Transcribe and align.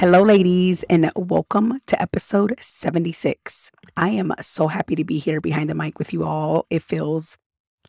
Hello, 0.00 0.22
ladies, 0.22 0.82
and 0.84 1.12
welcome 1.14 1.78
to 1.84 2.00
episode 2.00 2.54
76. 2.58 3.70
I 3.98 4.08
am 4.08 4.32
so 4.40 4.68
happy 4.68 4.96
to 4.96 5.04
be 5.04 5.18
here 5.18 5.42
behind 5.42 5.68
the 5.68 5.74
mic 5.74 5.98
with 5.98 6.14
you 6.14 6.24
all. 6.24 6.64
It 6.70 6.80
feels 6.80 7.36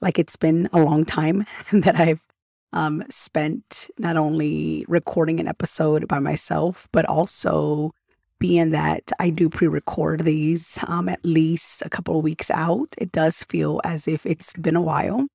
like 0.02 0.20
it's 0.20 0.36
been 0.36 0.68
a 0.74 0.82
long 0.82 1.06
time 1.06 1.46
that 1.72 1.96
I've 1.96 2.26
um, 2.74 3.02
spent 3.10 3.90
not 3.98 4.18
only 4.18 4.84
recording 4.90 5.40
an 5.40 5.48
episode 5.48 6.06
by 6.10 6.20
myself, 6.20 6.90
but 6.92 7.06
also 7.06 7.92
being 8.40 8.72
that 8.72 9.14
I 9.18 9.30
do 9.30 9.48
pre 9.48 9.70
record 9.70 10.26
these 10.26 10.80
um, 10.88 11.08
at 11.08 11.24
least 11.24 11.82
a 11.86 11.90
couple 11.90 12.18
of 12.18 12.26
weeks 12.26 12.52
out. 12.52 12.94
It 12.98 13.14
does 13.14 13.46
feel 13.46 13.80
as 13.86 14.06
if 14.06 14.26
it's 14.26 14.52
been 14.52 14.76
a 14.76 14.82
while 14.82 15.28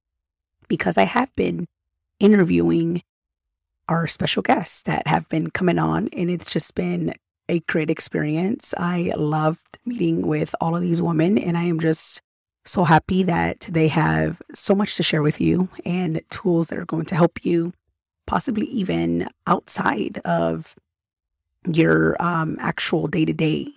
because 0.69 0.99
I 0.99 1.05
have 1.05 1.35
been 1.37 1.69
interviewing 2.21 3.01
our 3.89 4.07
special 4.07 4.43
guests 4.43 4.83
that 4.85 5.07
have 5.07 5.29
been 5.29 5.51
coming 5.51 5.79
on, 5.79 6.09
and 6.09 6.31
it's 6.31 6.51
just 6.51 6.75
been 6.75 7.15
a 7.49 7.61
great 7.61 7.91
experience. 7.91 8.75
I 8.77 9.13
loved 9.17 9.79
meeting 9.85 10.27
with 10.27 10.55
all 10.61 10.75
of 10.75 10.83
these 10.83 11.01
women, 11.01 11.39
and 11.39 11.57
I 11.57 11.65
am 11.65 11.79
just 11.79 12.21
so 12.65 12.85
happy 12.85 13.23
that 13.23 13.61
they 13.71 13.89
have 13.89 14.43
so 14.53 14.75
much 14.75 14.97
to 14.97 15.03
share 15.03 15.23
with 15.23 15.41
you 15.41 15.69
and 15.85 16.21
tools 16.31 16.69
that 16.69 16.79
are 16.79 16.85
going 16.85 17.05
to 17.07 17.15
help 17.15 17.45
you, 17.45 17.73
possibly 18.27 18.67
even 18.67 19.29
outside 19.47 20.19
of 20.25 20.75
your 21.65 22.21
um, 22.21 22.57
actual 22.61 23.07
day 23.07 23.25
to 23.25 23.33
day 23.33 23.69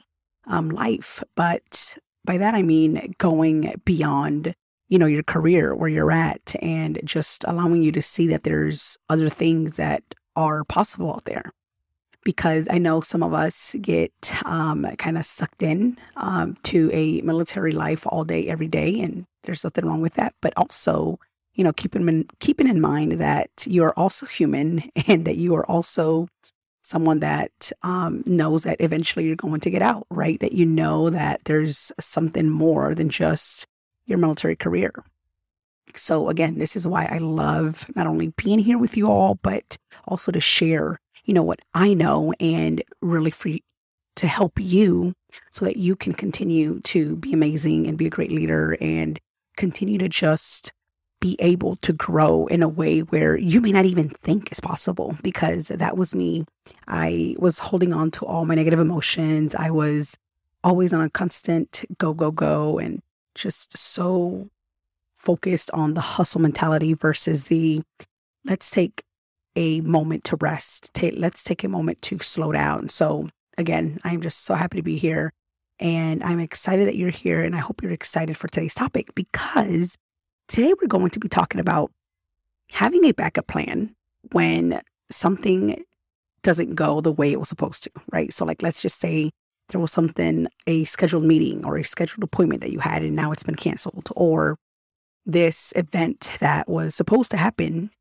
life. 0.47 1.23
But 1.35 1.97
by 2.25 2.37
that, 2.37 2.55
I 2.55 2.63
mean 2.63 3.13
going 3.17 3.79
beyond 3.85 4.55
you 4.89 4.97
know, 4.97 5.05
your 5.05 5.23
career, 5.23 5.75
where 5.75 5.89
you're 5.89 6.11
at, 6.11 6.55
and 6.61 6.99
just 7.03 7.43
allowing 7.47 7.83
you 7.83 7.91
to 7.91 8.01
see 8.01 8.27
that 8.27 8.43
there's 8.43 8.97
other 9.07 9.29
things 9.29 9.77
that 9.77 10.03
are 10.35 10.63
possible 10.63 11.13
out 11.13 11.25
there. 11.25 11.53
Because 12.23 12.67
I 12.69 12.79
know 12.79 12.99
some 12.99 13.23
of 13.23 13.33
us 13.33 13.75
get 13.81 14.33
um, 14.45 14.85
kind 14.97 15.17
of 15.17 15.25
sucked 15.25 15.63
in 15.63 15.97
um, 16.17 16.57
to 16.63 16.89
a 16.91 17.21
military 17.21 17.71
life 17.71 18.05
all 18.05 18.25
day, 18.25 18.47
every 18.47 18.67
day, 18.67 18.99
and 18.99 19.25
there's 19.43 19.63
nothing 19.63 19.85
wrong 19.85 20.01
with 20.01 20.15
that. 20.15 20.33
But 20.41 20.53
also, 20.57 21.19
you 21.53 21.63
know, 21.63 21.71
keeping 21.71 22.07
in, 22.07 22.27
keeping 22.39 22.67
in 22.67 22.81
mind 22.81 23.13
that 23.13 23.65
you 23.65 23.83
are 23.83 23.97
also 23.97 24.25
human 24.25 24.89
and 25.07 25.25
that 25.25 25.37
you 25.37 25.55
are 25.55 25.65
also 25.69 26.27
someone 26.81 27.19
that 27.19 27.71
um, 27.83 28.23
knows 28.25 28.63
that 28.63 28.81
eventually 28.81 29.25
you're 29.25 29.35
going 29.35 29.59
to 29.61 29.69
get 29.69 29.81
out, 29.81 30.07
right? 30.09 30.39
That 30.39 30.53
you 30.53 30.65
know 30.65 31.11
that 31.11 31.41
there's 31.45 31.91
something 31.99 32.49
more 32.49 32.95
than 32.95 33.09
just 33.09 33.67
your 34.09 34.17
military 34.17 34.55
career. 34.55 34.91
So 35.95 36.29
again, 36.29 36.57
this 36.57 36.75
is 36.75 36.87
why 36.87 37.05
I 37.05 37.17
love 37.17 37.85
not 37.95 38.07
only 38.07 38.33
being 38.37 38.59
here 38.59 38.77
with 38.77 38.97
you 38.97 39.07
all, 39.07 39.35
but 39.41 39.77
also 40.05 40.31
to 40.31 40.41
share, 40.41 40.99
you 41.23 41.33
know, 41.33 41.43
what 41.43 41.61
I 41.73 41.93
know 41.93 42.33
and 42.39 42.83
really 43.01 43.31
for 43.31 43.49
to 44.15 44.27
help 44.27 44.59
you 44.59 45.13
so 45.51 45.63
that 45.63 45.77
you 45.77 45.95
can 45.95 46.13
continue 46.13 46.81
to 46.81 47.15
be 47.15 47.31
amazing 47.31 47.87
and 47.87 47.97
be 47.97 48.07
a 48.07 48.09
great 48.09 48.31
leader 48.31 48.77
and 48.81 49.19
continue 49.55 49.97
to 49.97 50.09
just 50.09 50.73
be 51.21 51.35
able 51.39 51.75
to 51.77 51.93
grow 51.93 52.47
in 52.47 52.63
a 52.63 52.69
way 52.69 52.99
where 52.99 53.37
you 53.37 53.59
may 53.61 53.71
not 53.71 53.85
even 53.85 54.09
think 54.09 54.51
is 54.51 54.59
possible 54.59 55.17
because 55.21 55.67
that 55.67 55.97
was 55.97 56.15
me. 56.15 56.45
I 56.87 57.35
was 57.39 57.59
holding 57.59 57.93
on 57.93 58.11
to 58.11 58.25
all 58.25 58.45
my 58.45 58.55
negative 58.55 58.79
emotions. 58.79 59.53
I 59.55 59.69
was 59.69 60.17
always 60.63 60.93
on 60.93 61.01
a 61.01 61.09
constant 61.09 61.83
go, 61.97 62.13
go, 62.13 62.31
go. 62.31 62.79
And 62.79 63.01
just 63.35 63.77
so 63.77 64.49
focused 65.15 65.69
on 65.71 65.93
the 65.93 66.01
hustle 66.01 66.41
mentality 66.41 66.93
versus 66.93 67.45
the 67.45 67.81
let's 68.45 68.69
take 68.71 69.03
a 69.55 69.81
moment 69.81 70.23
to 70.25 70.37
rest. 70.37 70.93
Take, 70.93 71.15
let's 71.17 71.43
take 71.43 71.63
a 71.63 71.69
moment 71.69 72.01
to 72.03 72.19
slow 72.19 72.51
down. 72.51 72.89
So, 72.89 73.29
again, 73.57 73.99
I'm 74.03 74.21
just 74.21 74.45
so 74.45 74.53
happy 74.53 74.77
to 74.77 74.83
be 74.83 74.97
here. 74.97 75.33
And 75.79 76.23
I'm 76.23 76.39
excited 76.39 76.87
that 76.87 76.95
you're 76.95 77.09
here. 77.09 77.43
And 77.43 77.55
I 77.55 77.59
hope 77.59 77.81
you're 77.81 77.91
excited 77.91 78.37
for 78.37 78.47
today's 78.47 78.73
topic 78.73 79.13
because 79.15 79.97
today 80.47 80.73
we're 80.79 80.87
going 80.87 81.09
to 81.11 81.19
be 81.19 81.27
talking 81.27 81.59
about 81.59 81.91
having 82.71 83.03
a 83.05 83.11
backup 83.11 83.47
plan 83.47 83.95
when 84.31 84.81
something 85.11 85.83
doesn't 86.41 86.75
go 86.75 87.01
the 87.01 87.11
way 87.11 87.31
it 87.31 87.39
was 87.39 87.49
supposed 87.49 87.83
to, 87.83 87.91
right? 88.11 88.31
So, 88.31 88.45
like, 88.45 88.61
let's 88.61 88.81
just 88.81 88.99
say 88.99 89.31
there 89.69 89.81
was 89.81 89.91
something, 89.91 90.47
a 90.67 90.83
scheduled 90.83 91.23
meeting 91.23 91.65
or 91.65 91.77
a 91.77 91.83
scheduled 91.83 92.23
appointment 92.23 92.61
that 92.61 92.71
you 92.71 92.79
had 92.79 93.03
and 93.03 93.15
now 93.15 93.31
it's 93.31 93.43
been 93.43 93.55
canceled, 93.55 94.09
or 94.15 94.57
this 95.25 95.73
event 95.75 96.31
that 96.39 96.67
was 96.67 96.95
supposed 96.95 97.31
to 97.31 97.37
happen 97.37 97.91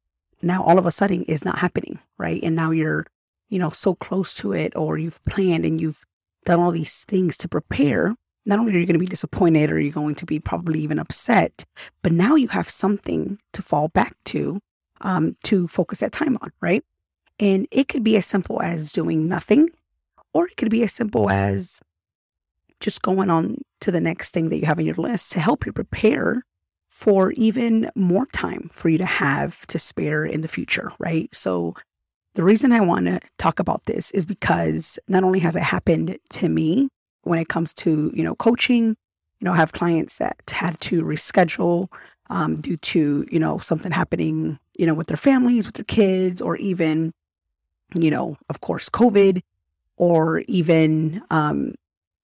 now 0.43 0.63
all 0.63 0.79
of 0.79 0.87
a 0.87 0.91
sudden 0.91 1.25
is 1.25 1.45
not 1.45 1.59
happening, 1.59 1.99
right? 2.17 2.43
And 2.43 2.55
now 2.55 2.71
you're, 2.71 3.07
you 3.49 3.59
know, 3.59 3.71
so 3.71 3.95
close 3.95 4.35
to 4.35 4.53
it, 4.53 4.75
or 4.77 4.99
you've 4.99 5.23
planned 5.25 5.65
and 5.65 5.81
you've 5.81 6.05
done 6.45 6.61
all 6.61 6.71
these 6.71 7.05
things 7.05 7.37
to 7.39 7.49
prepare. 7.49 8.15
Not 8.47 8.59
only 8.59 8.75
are 8.75 8.79
you 8.79 8.87
going 8.87 8.95
to 8.95 9.01
be 9.01 9.07
disappointed 9.07 9.71
or 9.71 9.81
you're 9.81 9.93
going 9.93 10.15
to 10.17 10.27
be 10.27 10.39
probably 10.39 10.81
even 10.81 10.99
upset, 10.99 11.65
but 12.03 12.13
now 12.13 12.35
you 12.35 12.49
have 12.49 12.69
something 12.69 13.39
to 13.53 13.63
fall 13.63 13.89
back 13.89 14.15
to 14.27 14.61
um, 15.01 15.37
to 15.45 15.69
focus 15.69 16.01
that 16.01 16.13
time 16.13 16.37
on, 16.41 16.51
right? 16.61 16.83
And 17.39 17.69
it 17.71 17.87
could 17.87 18.03
be 18.03 18.17
as 18.17 18.27
simple 18.27 18.61
as 18.61 18.91
doing 18.91 19.29
nothing 19.29 19.69
or 20.39 20.47
it 20.47 20.57
could 20.57 20.71
be 20.71 20.85
as 20.85 20.93
simple 20.93 21.29
as 21.29 21.81
just 22.79 23.03
going 23.03 23.29
on 23.29 23.57
to 23.81 23.91
the 23.91 24.01
next 24.01 24.31
thing 24.31 24.51
that 24.51 24.59
you 24.59 24.67
have 24.67 24.79
on 24.79 24.87
your 24.87 24.95
list 24.95 25.33
to 25.33 25.41
help 25.41 25.67
you 25.67 25.73
prepare 25.73 26.45
for 26.87 27.33
even 27.33 27.91
more 27.97 28.25
time 28.27 28.71
for 28.73 28.89
you 28.89 28.99
to 28.99 29.05
have 29.05 29.67
to 29.67 29.81
spare 29.81 30.25
in 30.25 30.43
the 30.43 30.47
future, 30.47 30.93
right? 31.01 31.29
So, 31.35 31.75
the 32.35 32.45
reason 32.45 32.71
I 32.71 32.81
want 32.81 33.07
to 33.07 33.19
talk 33.37 33.59
about 33.59 33.87
this 33.87 34.13
is 34.13 34.25
because 34.25 34.97
not 35.09 35.25
only 35.25 35.41
has 35.41 35.57
it 35.57 35.63
happened 35.63 36.19
to 36.31 36.49
me 36.49 36.89
when 37.23 37.41
it 37.41 37.49
comes 37.49 37.75
to, 37.75 38.13
you 38.15 38.23
know, 38.23 38.37
coaching, 38.37 38.95
you 39.41 39.45
know, 39.45 39.55
I 39.55 39.57
have 39.57 39.73
clients 39.73 40.19
that 40.19 40.37
had 40.49 40.81
to 40.83 41.03
reschedule 41.03 41.89
um, 42.31 42.61
due 42.61 42.77
to, 42.77 43.27
you 43.29 43.41
know, 43.41 43.59
something 43.59 43.91
happening, 43.91 44.61
you 44.79 44.87
know, 44.87 44.95
with 44.95 45.09
their 45.09 45.17
families, 45.17 45.67
with 45.67 45.75
their 45.75 45.85
kids, 45.85 46.41
or 46.41 46.57
even, 46.59 47.13
you 47.93 48.09
know, 48.09 48.37
of 48.49 48.61
course, 48.61 48.89
COVID 48.89 49.43
or 49.99 50.43
even, 50.47 51.23
um, 51.31 51.75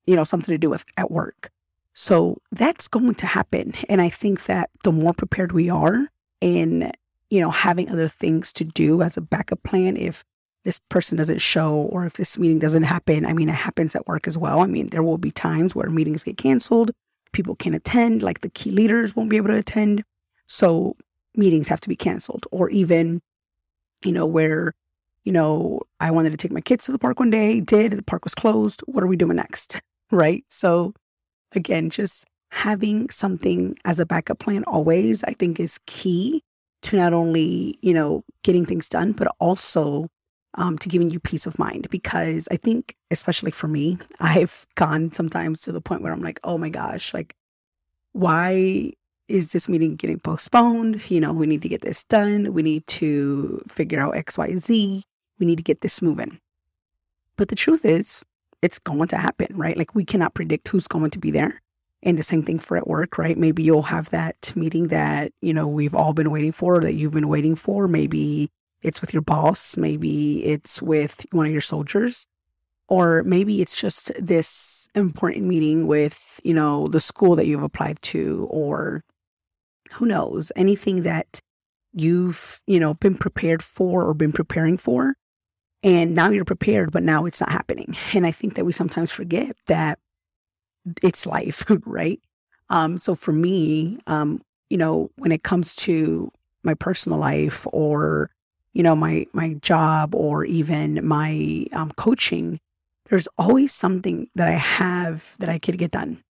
you 0.07 0.17
know, 0.17 0.25
something 0.25 0.53
to 0.53 0.59
do 0.59 0.71
with 0.71 0.85
at 0.97 1.11
work. 1.11 1.51
So 1.93 2.39
that's 2.51 2.89
going 2.89 3.15
to 3.17 3.27
happen. 3.27 3.75
And 3.89 4.01
I 4.01 4.09
think 4.09 4.47
that 4.47 4.71
the 4.83 4.93
more 4.93 5.13
prepared 5.13 5.53
we 5.53 5.69
are 5.71 6.09
in, 6.41 6.91
you 7.31 7.41
know, 7.41 7.51
having 7.51 7.89
other 7.89 8.09
things 8.09 8.53
to 8.55 8.65
do 8.65 9.03
as 9.03 9.17
a 9.17 9.21
backup 9.21 9.63
plan, 9.63 9.97
if 9.97 10.25
this 10.65 10.81
person 10.89 11.17
doesn't 11.17 11.41
show 11.41 11.75
or 11.75 12.07
if 12.07 12.15
this 12.15 12.39
meeting 12.39 12.59
doesn't 12.59 12.85
happen, 12.85 13.27
I 13.27 13.33
mean, 13.33 13.49
it 13.49 13.55
happens 13.55 13.95
at 13.95 14.07
work 14.07 14.27
as 14.27 14.39
well. 14.39 14.61
I 14.61 14.67
mean, 14.67 14.89
there 14.89 15.03
will 15.03 15.19
be 15.19 15.31
times 15.31 15.75
where 15.75 15.91
meetings 15.91 16.25
get 16.25 16.39
canceled, 16.39 16.91
people 17.33 17.55
can't 17.55 17.77
attend, 17.77 18.23
like 18.23 18.41
the 18.41 18.49
key 18.49 18.71
leaders 18.71 19.15
won't 19.15 19.31
be 19.31 19.37
able 19.37 19.49
to 19.49 19.57
attend. 19.57 20.05
So 20.47 20.97
meetings 21.37 21.69
have 21.69 21.81
to 21.81 21.89
be 21.89 21.97
canceled, 21.97 22.47
or 22.51 22.71
even, 22.71 23.21
you 24.05 24.13
know, 24.13 24.27
where 24.27 24.73
you 25.25 25.33
know, 25.33 25.81
I 26.01 26.11
wanted 26.11 26.31
to 26.31 26.37
take 26.37 26.53
my 26.53 26.61
kids 26.61 26.85
to 26.85 26.93
the 26.93 26.99
park 26.99 27.19
one 27.19 27.31
day, 27.31 27.61
did, 27.61 27.93
the 27.93 28.03
park 28.03 28.25
was 28.25 28.35
closed. 28.35 28.83
What 28.87 29.03
are 29.03 29.07
we 29.09 29.17
doing 29.17 29.37
next? 29.37 29.81
Right. 30.11 30.45
So, 30.49 30.93
again, 31.57 31.91
just 31.91 32.25
having 32.51 33.11
something 33.11 33.77
as 33.85 33.99
a 33.99 34.07
backup 34.07 34.39
plan 34.39 34.63
always, 34.65 35.25
I 35.25 35.33
think, 35.33 35.59
is 35.59 35.81
key 35.87 36.43
to 36.83 36.97
not 36.97 37.13
only, 37.13 37.79
you 37.81 37.93
know, 37.95 38.23
getting 38.45 38.65
things 38.65 38.89
done, 38.89 39.11
but 39.11 39.27
also 39.41 40.09
um, 40.55 40.79
to 40.79 40.89
giving 40.89 41.11
you 41.11 41.19
peace 41.19 41.47
of 41.47 41.59
mind. 41.59 41.89
Because 41.91 42.47
I 42.53 42.57
think, 42.57 42.95
especially 43.11 43.51
for 43.51 43.67
me, 43.67 43.99
I've 44.21 44.67
gone 44.77 45.13
sometimes 45.13 45.63
to 45.63 45.73
the 45.73 45.81
point 45.81 46.03
where 46.03 46.13
I'm 46.13 46.21
like, 46.21 46.39
oh 46.45 46.59
my 46.59 46.69
gosh, 46.69 47.13
like, 47.13 47.35
why 48.13 48.93
is 49.27 49.53
this 49.53 49.69
meeting 49.69 49.97
getting 49.97 50.21
postponed? 50.21 51.11
You 51.11 51.21
know, 51.21 51.33
we 51.33 51.47
need 51.47 51.63
to 51.63 51.69
get 51.69 51.81
this 51.81 52.05
done. 52.05 52.53
We 52.53 52.63
need 52.63 52.87
to 52.89 53.63
figure 53.69 54.01
out 54.01 54.17
X, 54.17 54.39
Y, 54.39 54.55
Z. 54.57 55.03
We 55.39 55.47
need 55.47 55.57
to 55.57 55.63
get 55.63 55.81
this 55.81 56.01
moving. 56.01 56.41
But 57.37 57.49
the 57.49 57.57
truth 57.57 57.85
is, 57.85 58.23
it's 58.63 58.79
going 58.79 59.09
to 59.09 59.17
happen, 59.17 59.57
right? 59.57 59.77
Like 59.77 59.95
we 59.95 60.05
cannot 60.05 60.35
predict 60.35 60.69
who's 60.69 60.89
going 60.89 61.11
to 61.11 61.19
be 61.19 61.31
there. 61.31 61.61
And 62.03 62.19
the 62.19 62.23
same 62.23 62.43
thing 62.43 62.59
for 62.59 62.77
at 62.77 62.87
work, 62.87 63.17
right? 63.17 63.37
Maybe 63.37 63.63
you'll 63.63 63.83
have 63.83 64.11
that 64.11 64.53
meeting 64.55 64.89
that, 64.89 65.33
you 65.41 65.55
know, 65.55 65.67
we've 65.67 65.95
all 65.95 66.13
been 66.13 66.31
waiting 66.31 66.53
for, 66.53 66.81
that 66.81 66.95
you've 66.95 67.13
been 67.13 67.29
waiting 67.29 67.57
for. 67.57 67.89
Maybe 67.89 68.51
it's 68.83 69.01
with 69.01 69.15
your 69.15 69.23
boss. 69.23 69.77
Maybe 69.79 70.45
it's 70.45 70.83
with 70.83 71.25
one 71.33 71.47
of 71.47 71.53
your 71.53 71.63
soldiers. 71.63 72.27
Or 72.89 73.23
maybe 73.25 73.63
it's 73.63 73.75
just 73.75 74.13
this 74.23 74.87
important 74.95 75.47
meeting 75.47 75.87
with, 75.87 76.41
you 76.45 76.53
know, 76.53 76.89
the 76.89 77.01
school 77.01 77.35
that 77.37 77.47
you've 77.47 77.63
applied 77.63 78.03
to, 78.03 78.47
or 78.51 79.03
who 79.93 80.05
knows, 80.05 80.53
anything 80.55 81.05
that 81.05 81.41
you've, 81.95 82.61
you 82.67 82.79
know, 82.79 82.93
been 82.93 83.17
prepared 83.17 83.63
for 83.63 84.05
or 84.05 84.13
been 84.13 84.33
preparing 84.33 84.77
for. 84.77 85.15
And 85.85 86.15
now 86.15 86.31
you're 86.31 86.47
prepared, 86.47 86.91
but 86.91 87.03
now 87.03 87.27
it's 87.27 87.41
not 87.41 87.53
happening. 87.53 87.95
And 88.15 88.27
I 88.27 88.31
think 88.31 88.55
that 88.55 88.65
we 88.65 88.73
sometimes 88.73 89.13
forget 89.13 89.55
that 89.67 89.99
it's 91.03 91.27
life, 91.27 91.65
right? 91.87 92.21
Um, 92.71 92.97
so 92.97 93.15
for 93.15 93.33
me, 93.33 93.99
um, 94.07 94.41
you 94.71 94.79
know, 94.79 95.11
when 95.17 95.31
it 95.31 95.43
comes 95.43 95.77
to 95.77 96.33
my 96.63 96.73
personal 96.73 97.19
life 97.19 97.67
or, 97.71 98.31
you 98.73 98.83
know, 98.83 98.97
my 98.97 99.27
my 99.35 99.55
job 99.61 100.15
or 100.15 100.47
even 100.47 101.07
my 101.07 101.67
um, 101.73 101.93
coaching, 101.93 102.59
there's 103.11 103.29
always 103.37 103.73
something 103.73 104.29
that 104.35 104.49
I 104.49 104.53
have 104.53 105.35
that 105.39 105.51
I 105.51 105.59
could 105.59 105.77
get 105.77 105.91
done. 105.91 106.23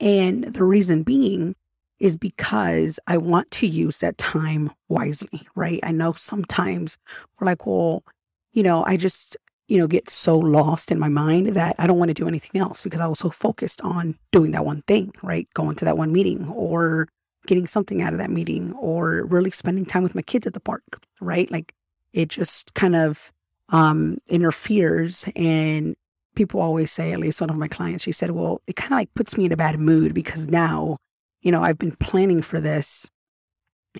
And 0.00 0.44
the 0.44 0.64
reason 0.64 1.02
being 1.02 1.54
is 2.00 2.16
because 2.16 2.98
I 3.06 3.18
want 3.18 3.50
to 3.52 3.66
use 3.66 3.98
that 4.00 4.16
time 4.18 4.70
wisely, 4.88 5.46
right? 5.54 5.80
I 5.82 5.92
know 5.92 6.14
sometimes 6.14 6.96
we're 7.38 7.46
like, 7.46 7.66
well, 7.66 8.02
you 8.54 8.62
know, 8.62 8.84
I 8.84 8.96
just 8.96 9.36
you 9.66 9.78
know, 9.78 9.86
get 9.86 10.10
so 10.10 10.38
lost 10.38 10.92
in 10.92 10.98
my 10.98 11.08
mind 11.08 11.48
that 11.48 11.74
I 11.78 11.86
don't 11.86 11.98
want 11.98 12.10
to 12.10 12.14
do 12.14 12.28
anything 12.28 12.60
else 12.60 12.82
because 12.82 13.00
I 13.00 13.06
was 13.06 13.18
so 13.18 13.30
focused 13.30 13.80
on 13.80 14.18
doing 14.30 14.50
that 14.50 14.64
one 14.64 14.82
thing, 14.82 15.12
right? 15.22 15.48
Going 15.54 15.76
to 15.76 15.84
that 15.86 15.96
one 15.96 16.12
meeting 16.12 16.48
or 16.48 17.08
getting 17.46 17.66
something 17.66 18.02
out 18.02 18.12
of 18.12 18.18
that 18.18 18.30
meeting 18.30 18.72
or 18.74 19.24
really 19.24 19.50
spending 19.50 19.86
time 19.86 20.02
with 20.02 20.14
my 20.14 20.22
kids 20.22 20.46
at 20.46 20.52
the 20.52 20.60
park, 20.60 20.82
right? 21.20 21.50
Like 21.50 21.72
it 22.12 22.28
just 22.28 22.74
kind 22.74 22.94
of 22.94 23.32
um, 23.70 24.18
interferes. 24.28 25.26
And 25.34 25.96
people 26.34 26.60
always 26.60 26.92
say, 26.92 27.12
at 27.12 27.20
least 27.20 27.40
one 27.40 27.50
of 27.50 27.56
my 27.56 27.68
clients, 27.68 28.04
she 28.04 28.12
said, 28.12 28.32
well, 28.32 28.60
it 28.66 28.76
kind 28.76 28.92
of 28.92 28.98
like 28.98 29.14
puts 29.14 29.38
me 29.38 29.46
in 29.46 29.52
a 29.52 29.56
bad 29.56 29.78
mood 29.78 30.12
because 30.12 30.46
now, 30.46 30.98
you 31.40 31.50
know, 31.50 31.62
I've 31.62 31.78
been 31.78 31.96
planning 31.96 32.42
for 32.42 32.60
this 32.60 33.10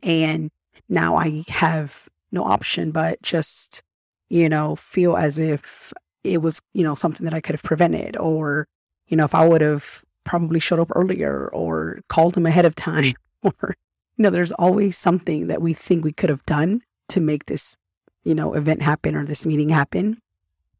and 0.02 0.50
now 0.90 1.16
I 1.16 1.44
have 1.48 2.08
no 2.30 2.44
option 2.44 2.90
but 2.90 3.22
just 3.22 3.82
you 4.28 4.48
know, 4.48 4.76
feel 4.76 5.16
as 5.16 5.38
if 5.38 5.92
it 6.22 6.40
was, 6.40 6.60
you 6.72 6.82
know, 6.82 6.94
something 6.94 7.24
that 7.24 7.34
I 7.34 7.40
could 7.40 7.54
have 7.54 7.62
prevented 7.62 8.16
or, 8.16 8.66
you 9.06 9.16
know, 9.16 9.24
if 9.24 9.34
I 9.34 9.46
would 9.46 9.60
have 9.60 10.02
probably 10.24 10.58
showed 10.58 10.80
up 10.80 10.90
earlier 10.94 11.48
or 11.52 12.00
called 12.08 12.36
him 12.36 12.46
ahead 12.46 12.64
of 12.64 12.74
time 12.74 13.14
or, 13.42 13.74
you 14.16 14.22
know, 14.22 14.30
there's 14.30 14.52
always 14.52 14.96
something 14.96 15.48
that 15.48 15.60
we 15.60 15.74
think 15.74 16.04
we 16.04 16.12
could 16.12 16.30
have 16.30 16.44
done 16.46 16.82
to 17.08 17.20
make 17.20 17.46
this, 17.46 17.76
you 18.22 18.34
know, 18.34 18.54
event 18.54 18.82
happen 18.82 19.14
or 19.14 19.24
this 19.24 19.44
meeting 19.44 19.68
happen. 19.68 20.18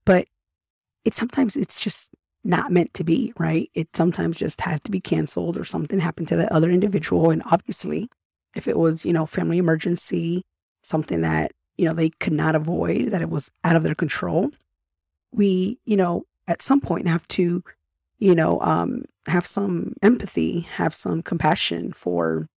But 0.05 0.27
it 1.05 1.15
sometimes 1.15 1.57
it's 1.57 1.79
just 1.79 2.11
not 2.45 2.71
meant 2.71 2.93
to 2.95 3.05
be, 3.05 3.33
right? 3.39 3.71
It 3.75 3.89
sometimes 3.95 4.39
just 4.39 4.61
had 4.63 4.85
to 4.85 4.91
be 4.91 5.01
canceled 5.01 5.57
or 5.59 5.65
something 5.65 6.01
happened 6.01 6.29
to 6.29 6.37
that 6.37 6.53
other 6.53 6.71
individual. 6.71 7.31
And 7.31 7.43
obviously, 7.51 8.09
if 8.55 8.69
it 8.69 8.79
was, 8.79 9.05
you 9.05 9.13
know, 9.13 9.27
family 9.27 9.59
emergency, 9.59 10.43
something 10.83 11.23
that 11.23 11.53
you 11.77 11.85
know, 11.87 11.95
they 11.95 12.11
could 12.11 12.33
not 12.33 12.55
avoid, 12.55 13.07
that 13.09 13.23
it 13.23 13.31
was 13.31 13.51
out 13.65 13.77
of 13.77 13.83
their 13.83 13.95
control. 13.95 14.51
We, 15.33 15.79
you 15.85 15.97
know, 15.97 16.25
at 16.47 16.63
some 16.63 16.81
point 16.81 17.09
have 17.09 17.27
to, 17.29 17.63
you 18.19 18.35
know, 18.35 18.61
um, 18.61 19.05
have 19.27 19.47
some 19.47 19.95
empathy, 20.03 20.61
have 20.61 20.95
some 20.95 21.23
compassion 21.23 21.93
for 21.93 22.49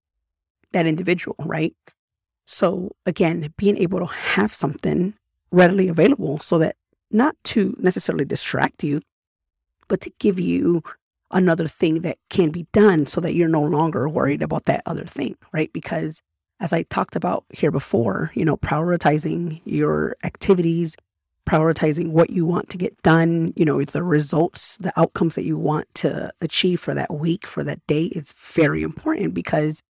that 0.73 0.85
individual, 0.85 1.35
right? 1.39 1.75
So 2.45 2.91
again, 3.05 3.53
being 3.57 3.77
able 3.77 3.99
to 3.99 4.05
have 4.05 4.53
something 4.53 5.13
readily 5.51 5.87
available 5.87 6.39
so 6.39 6.57
that 6.59 6.75
not 7.09 7.35
to 7.45 7.75
necessarily 7.79 8.25
distract 8.25 8.83
you, 8.83 9.01
but 9.87 10.01
to 10.01 10.11
give 10.19 10.39
you 10.39 10.83
another 11.31 11.67
thing 11.67 12.01
that 12.01 12.17
can 12.29 12.51
be 12.51 12.67
done 12.71 13.05
so 13.05 13.19
that 13.21 13.33
you're 13.33 13.47
no 13.47 13.63
longer 13.63 14.07
worried 14.07 14.41
about 14.41 14.65
that 14.65 14.81
other 14.85 15.05
thing, 15.05 15.35
right? 15.51 15.71
Because 15.73 16.21
as 16.59 16.73
I 16.73 16.83
talked 16.83 17.15
about 17.15 17.45
here 17.49 17.71
before, 17.71 18.31
you 18.33 18.43
know, 18.43 18.57
prioritizing 18.57 19.61
your 19.65 20.15
activities, 20.23 20.95
prioritizing 21.47 22.09
what 22.09 22.29
you 22.29 22.45
want 22.45 22.69
to 22.69 22.77
get 22.77 23.01
done, 23.03 23.53
you 23.55 23.63
know, 23.63 23.83
the 23.83 24.03
results, 24.03 24.77
the 24.77 24.91
outcomes 24.97 25.35
that 25.35 25.45
you 25.45 25.57
want 25.57 25.87
to 25.95 26.31
achieve 26.41 26.79
for 26.79 26.93
that 26.93 27.13
week, 27.13 27.47
for 27.47 27.63
that 27.63 27.85
day 27.87 28.05
is 28.05 28.33
very 28.33 28.83
important 28.83 29.33
because 29.33 29.81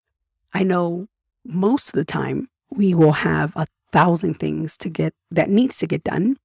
I 0.54 0.64
know 0.64 1.08
most 1.44 1.90
of 1.90 1.94
the 1.94 2.06
time 2.06 2.50
we 2.70 2.94
will 2.94 3.14
have 3.14 3.54
a 3.56 3.66
thousand 3.92 4.36
things 4.36 4.78
to 4.78 4.90
get 4.90 5.14
that 5.32 5.50
needs 5.50 5.78
to 5.80 5.88
get 5.88 6.04
done. 6.04 6.38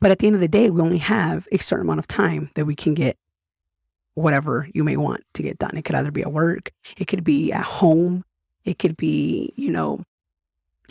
But 0.00 0.12
at 0.12 0.20
the 0.20 0.28
end 0.28 0.36
of 0.36 0.40
the 0.40 0.48
day, 0.48 0.70
we 0.70 0.80
only 0.80 0.98
have 0.98 1.48
a 1.50 1.58
certain 1.58 1.86
amount 1.86 1.98
of 1.98 2.06
time 2.06 2.50
that 2.54 2.64
we 2.64 2.76
can 2.76 2.94
get 2.94 3.18
whatever 4.14 4.68
you 4.72 4.84
may 4.84 4.96
want 4.96 5.24
to 5.34 5.42
get 5.42 5.58
done. 5.58 5.76
It 5.76 5.84
could 5.84 5.96
either 5.96 6.10
be 6.10 6.22
at 6.22 6.32
work, 6.32 6.70
it 6.96 7.06
could 7.06 7.24
be 7.24 7.52
at 7.52 7.64
home, 7.64 8.24
it 8.68 8.78
could 8.78 8.96
be, 8.96 9.52
you 9.56 9.70
know, 9.70 10.02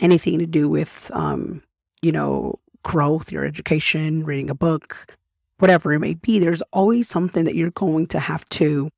anything 0.00 0.38
to 0.40 0.46
do 0.46 0.68
with, 0.68 1.10
um, 1.14 1.62
you 2.02 2.12
know, 2.12 2.56
growth, 2.82 3.30
your 3.32 3.44
education, 3.44 4.24
reading 4.24 4.50
a 4.50 4.54
book, 4.54 5.16
whatever 5.58 5.92
it 5.92 6.00
may 6.00 6.14
be. 6.14 6.38
There's 6.38 6.62
always 6.72 7.08
something 7.08 7.44
that 7.44 7.54
you're 7.54 7.70
going 7.70 8.06
to 8.08 8.18
have 8.18 8.44
to 8.50 8.90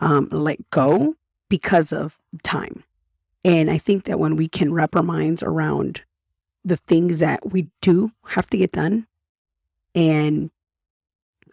um, 0.00 0.28
let 0.30 0.70
go 0.70 1.14
because 1.48 1.92
of 1.92 2.18
time. 2.42 2.82
And 3.44 3.70
I 3.70 3.78
think 3.78 4.04
that 4.04 4.18
when 4.18 4.36
we 4.36 4.48
can 4.48 4.72
wrap 4.72 4.96
our 4.96 5.02
minds 5.02 5.42
around 5.42 6.02
the 6.64 6.76
things 6.76 7.20
that 7.20 7.52
we 7.52 7.68
do 7.80 8.10
have 8.28 8.50
to 8.50 8.58
get 8.58 8.72
done 8.72 9.06
and 9.94 10.50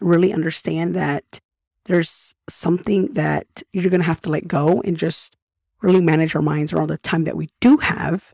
really 0.01 0.33
understand 0.33 0.95
that 0.95 1.39
there's 1.85 2.33
something 2.49 3.13
that 3.13 3.61
you're 3.73 3.91
going 3.91 4.01
to 4.01 4.07
have 4.07 4.21
to 4.21 4.29
let 4.29 4.47
go 4.47 4.81
and 4.81 4.97
just 4.97 5.35
really 5.83 6.01
manage 6.01 6.35
our 6.35 6.41
minds 6.41 6.73
around 6.73 6.87
the 6.87 6.97
time 6.97 7.25
that 7.25 7.37
we 7.37 7.49
do 7.59 7.77
have 7.77 8.33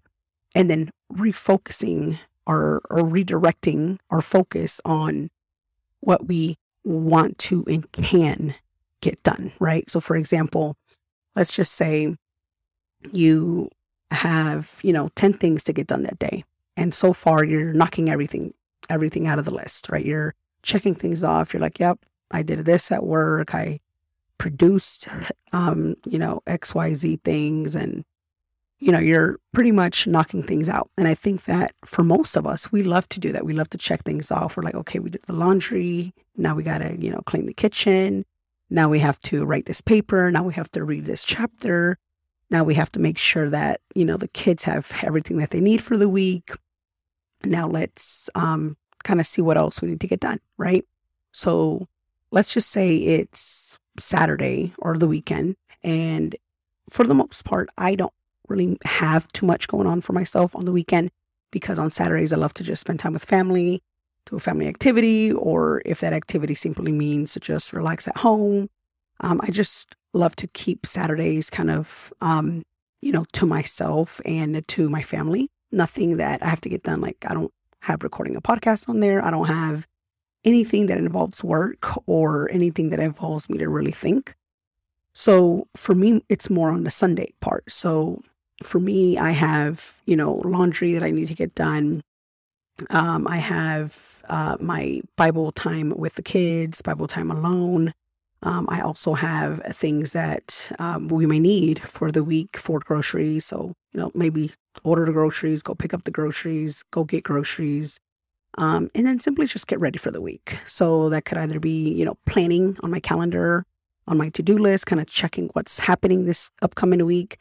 and 0.55 0.69
then 0.69 0.91
refocusing 1.11 2.19
or, 2.45 2.81
or 2.89 2.99
redirecting 2.99 3.97
our 4.09 4.21
focus 4.21 4.79
on 4.85 5.29
what 5.99 6.27
we 6.27 6.55
want 6.83 7.37
to 7.37 7.63
and 7.67 7.91
can 7.91 8.55
get 9.01 9.21
done, 9.23 9.51
right? 9.59 9.89
So, 9.89 9.99
for 9.99 10.15
example, 10.15 10.77
let's 11.35 11.51
just 11.51 11.73
say 11.73 12.15
you 13.11 13.69
have, 14.11 14.79
you 14.83 14.93
know, 14.93 15.09
10 15.15 15.33
things 15.33 15.63
to 15.65 15.73
get 15.73 15.87
done 15.87 16.03
that 16.03 16.19
day. 16.19 16.43
And 16.77 16.93
so 16.93 17.13
far 17.13 17.43
you're 17.43 17.73
knocking 17.73 18.09
everything, 18.09 18.53
everything 18.89 19.27
out 19.27 19.39
of 19.39 19.45
the 19.45 19.53
list, 19.53 19.89
right? 19.89 20.05
You're 20.05 20.35
checking 20.63 20.95
things 20.95 21.23
off. 21.23 21.53
You're 21.53 21.61
like, 21.61 21.79
yep, 21.79 21.99
I 22.31 22.43
did 22.43 22.59
this 22.65 22.91
at 22.91 23.05
work. 23.05 23.53
I 23.53 23.79
produced, 24.39 25.07
um, 25.53 25.93
you 26.07 26.17
know, 26.17 26.41
XYZ 26.47 27.21
things 27.21 27.75
and, 27.75 28.03
you 28.79 28.91
know, 28.91 28.97
you're 28.97 29.37
pretty 29.53 29.71
much 29.71 30.07
knocking 30.07 30.41
things 30.41 30.67
out. 30.67 30.89
And 30.97 31.07
I 31.07 31.13
think 31.13 31.43
that 31.45 31.75
for 31.85 32.03
most 32.03 32.35
of 32.35 32.47
us, 32.47 32.71
we 32.71 32.81
love 32.81 33.07
to 33.09 33.19
do 33.19 33.31
that. 33.33 33.45
We 33.45 33.53
love 33.53 33.69
to 33.71 33.77
check 33.77 34.03
things 34.03 34.31
off. 34.31 34.57
We're 34.57 34.63
like, 34.63 34.75
okay, 34.75 34.97
we 34.99 35.11
did 35.11 35.21
the 35.23 35.33
laundry. 35.33 36.13
Now 36.37 36.55
we 36.55 36.63
got 36.63 36.79
to, 36.79 36.99
you 36.99 37.11
know, 37.11 37.21
clean 37.25 37.45
the 37.45 37.53
kitchen. 37.53 38.25
Now 38.69 38.89
we 38.89 38.99
have 38.99 39.19
to 39.21 39.45
write 39.45 39.65
this 39.65 39.81
paper. 39.81 40.31
Now 40.31 40.43
we 40.43 40.53
have 40.53 40.71
to 40.71 40.83
read 40.83 41.05
this 41.05 41.23
chapter. 41.23 41.97
Now 42.49 42.63
we 42.63 42.75
have 42.75 42.91
to 42.93 42.99
make 42.99 43.17
sure 43.17 43.49
that, 43.49 43.81
you 43.93 44.05
know, 44.05 44.17
the 44.17 44.27
kids 44.27 44.63
have 44.63 44.91
everything 45.03 45.37
that 45.37 45.51
they 45.51 45.59
need 45.59 45.83
for 45.83 45.97
the 45.97 46.09
week. 46.09 46.51
Now 47.43 47.67
let's 47.67 48.29
um, 48.35 48.77
kind 49.03 49.19
of 49.19 49.27
see 49.27 49.41
what 49.41 49.57
else 49.57 49.81
we 49.81 49.89
need 49.89 50.01
to 50.01 50.07
get 50.07 50.19
done, 50.19 50.39
right? 50.57 50.85
So 51.31 51.87
let's 52.31 52.53
just 52.53 52.69
say 52.69 52.95
it's 52.95 53.78
Saturday 54.03 54.73
or 54.77 54.97
the 54.97 55.07
weekend. 55.07 55.55
And 55.83 56.35
for 56.89 57.05
the 57.05 57.13
most 57.13 57.45
part, 57.45 57.69
I 57.77 57.95
don't 57.95 58.13
really 58.47 58.77
have 58.83 59.27
too 59.29 59.45
much 59.45 59.67
going 59.67 59.87
on 59.87 60.01
for 60.01 60.13
myself 60.13 60.55
on 60.55 60.65
the 60.65 60.71
weekend 60.71 61.11
because 61.51 61.79
on 61.79 61.89
Saturdays, 61.89 62.33
I 62.33 62.37
love 62.37 62.53
to 62.55 62.63
just 62.63 62.81
spend 62.81 62.99
time 62.99 63.13
with 63.13 63.25
family, 63.25 63.81
do 64.25 64.35
a 64.35 64.39
family 64.39 64.67
activity, 64.67 65.31
or 65.31 65.81
if 65.85 65.99
that 66.01 66.13
activity 66.13 66.55
simply 66.55 66.91
means 66.91 67.33
to 67.33 67.39
just 67.39 67.73
relax 67.73 68.07
at 68.07 68.17
home. 68.17 68.69
Um, 69.21 69.41
I 69.43 69.51
just 69.51 69.95
love 70.13 70.35
to 70.37 70.47
keep 70.47 70.85
Saturdays 70.85 71.49
kind 71.49 71.69
of, 71.69 72.13
um, 72.21 72.63
you 73.01 73.11
know, 73.11 73.25
to 73.33 73.45
myself 73.45 74.21
and 74.25 74.67
to 74.67 74.89
my 74.89 75.01
family. 75.01 75.49
Nothing 75.71 76.17
that 76.17 76.43
I 76.43 76.47
have 76.47 76.61
to 76.61 76.69
get 76.69 76.83
done. 76.83 77.01
Like, 77.01 77.17
I 77.27 77.33
don't 77.33 77.53
have 77.81 78.03
recording 78.03 78.35
a 78.35 78.41
podcast 78.41 78.89
on 78.89 78.99
there. 78.99 79.23
I 79.23 79.31
don't 79.31 79.47
have 79.47 79.87
anything 80.43 80.87
that 80.87 80.97
involves 80.97 81.43
work 81.43 81.87
or 82.07 82.49
anything 82.51 82.89
that 82.89 82.99
involves 82.99 83.49
me 83.49 83.57
to 83.57 83.69
really 83.69 83.91
think. 83.91 84.35
So 85.13 85.67
for 85.75 85.95
me, 85.95 86.23
it's 86.29 86.49
more 86.49 86.69
on 86.69 86.83
the 86.83 86.91
Sunday 86.91 87.33
part. 87.41 87.71
So 87.71 88.21
for 88.63 88.79
me, 88.79 89.17
I 89.17 89.31
have, 89.31 89.99
you 90.05 90.15
know, 90.15 90.35
laundry 90.45 90.93
that 90.93 91.03
I 91.03 91.11
need 91.11 91.27
to 91.27 91.35
get 91.35 91.55
done. 91.55 92.01
Um, 92.89 93.27
I 93.27 93.37
have 93.37 94.23
uh, 94.29 94.57
my 94.59 95.01
Bible 95.17 95.51
time 95.51 95.93
with 95.97 96.15
the 96.15 96.21
kids, 96.21 96.81
Bible 96.81 97.07
time 97.07 97.31
alone. 97.31 97.93
Um, 98.41 98.67
I 98.69 98.79
also 98.79 99.15
have 99.15 99.61
things 99.65 100.13
that 100.13 100.71
um, 100.79 101.09
we 101.09 101.25
may 101.25 101.39
need 101.39 101.81
for 101.81 102.11
the 102.11 102.23
week 102.23 102.55
for 102.55 102.79
groceries. 102.79 103.45
So, 103.45 103.73
you 103.91 103.99
know, 103.99 104.11
maybe 104.15 104.51
order 104.85 105.05
the 105.05 105.11
groceries, 105.11 105.61
go 105.61 105.75
pick 105.75 105.93
up 105.93 106.05
the 106.05 106.11
groceries, 106.11 106.83
go 106.91 107.03
get 107.03 107.23
groceries, 107.23 107.99
um, 108.57 108.89
and 108.95 109.05
then 109.05 109.19
simply 109.19 109.45
just 109.45 109.67
get 109.67 109.79
ready 109.79 109.97
for 109.97 110.11
the 110.11 110.21
week. 110.21 110.57
So 110.65 111.09
that 111.09 111.25
could 111.25 111.37
either 111.37 111.59
be, 111.59 111.93
you 111.93 112.05
know, 112.05 112.17
planning 112.25 112.77
on 112.81 112.91
my 112.91 112.99
calendar, 112.99 113.65
on 114.07 114.17
my 114.17 114.29
to 114.29 114.43
do 114.43 114.57
list, 114.57 114.85
kind 114.85 115.01
of 115.01 115.07
checking 115.07 115.49
what's 115.53 115.79
happening 115.79 116.25
this 116.25 116.49
upcoming 116.61 117.05
week. 117.05 117.37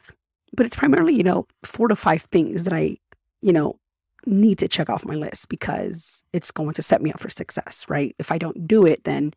But 0.55 0.65
it's 0.65 0.75
primarily, 0.75 1.15
you 1.15 1.23
know, 1.23 1.47
four 1.63 1.87
to 1.87 1.95
five 1.95 2.23
things 2.23 2.63
that 2.63 2.73
I, 2.73 2.97
you 3.41 3.53
know, 3.53 3.79
need 4.25 4.59
to 4.59 4.67
check 4.67 4.89
off 4.89 5.05
my 5.05 5.15
list 5.15 5.49
because 5.49 6.23
it's 6.33 6.51
going 6.51 6.73
to 6.73 6.81
set 6.81 7.01
me 7.01 7.11
up 7.11 7.19
for 7.19 7.29
success, 7.29 7.85
right? 7.87 8.15
If 8.19 8.31
I 8.31 8.37
don't 8.37 8.67
do 8.67 8.85
it, 8.85 9.03
then 9.03 9.33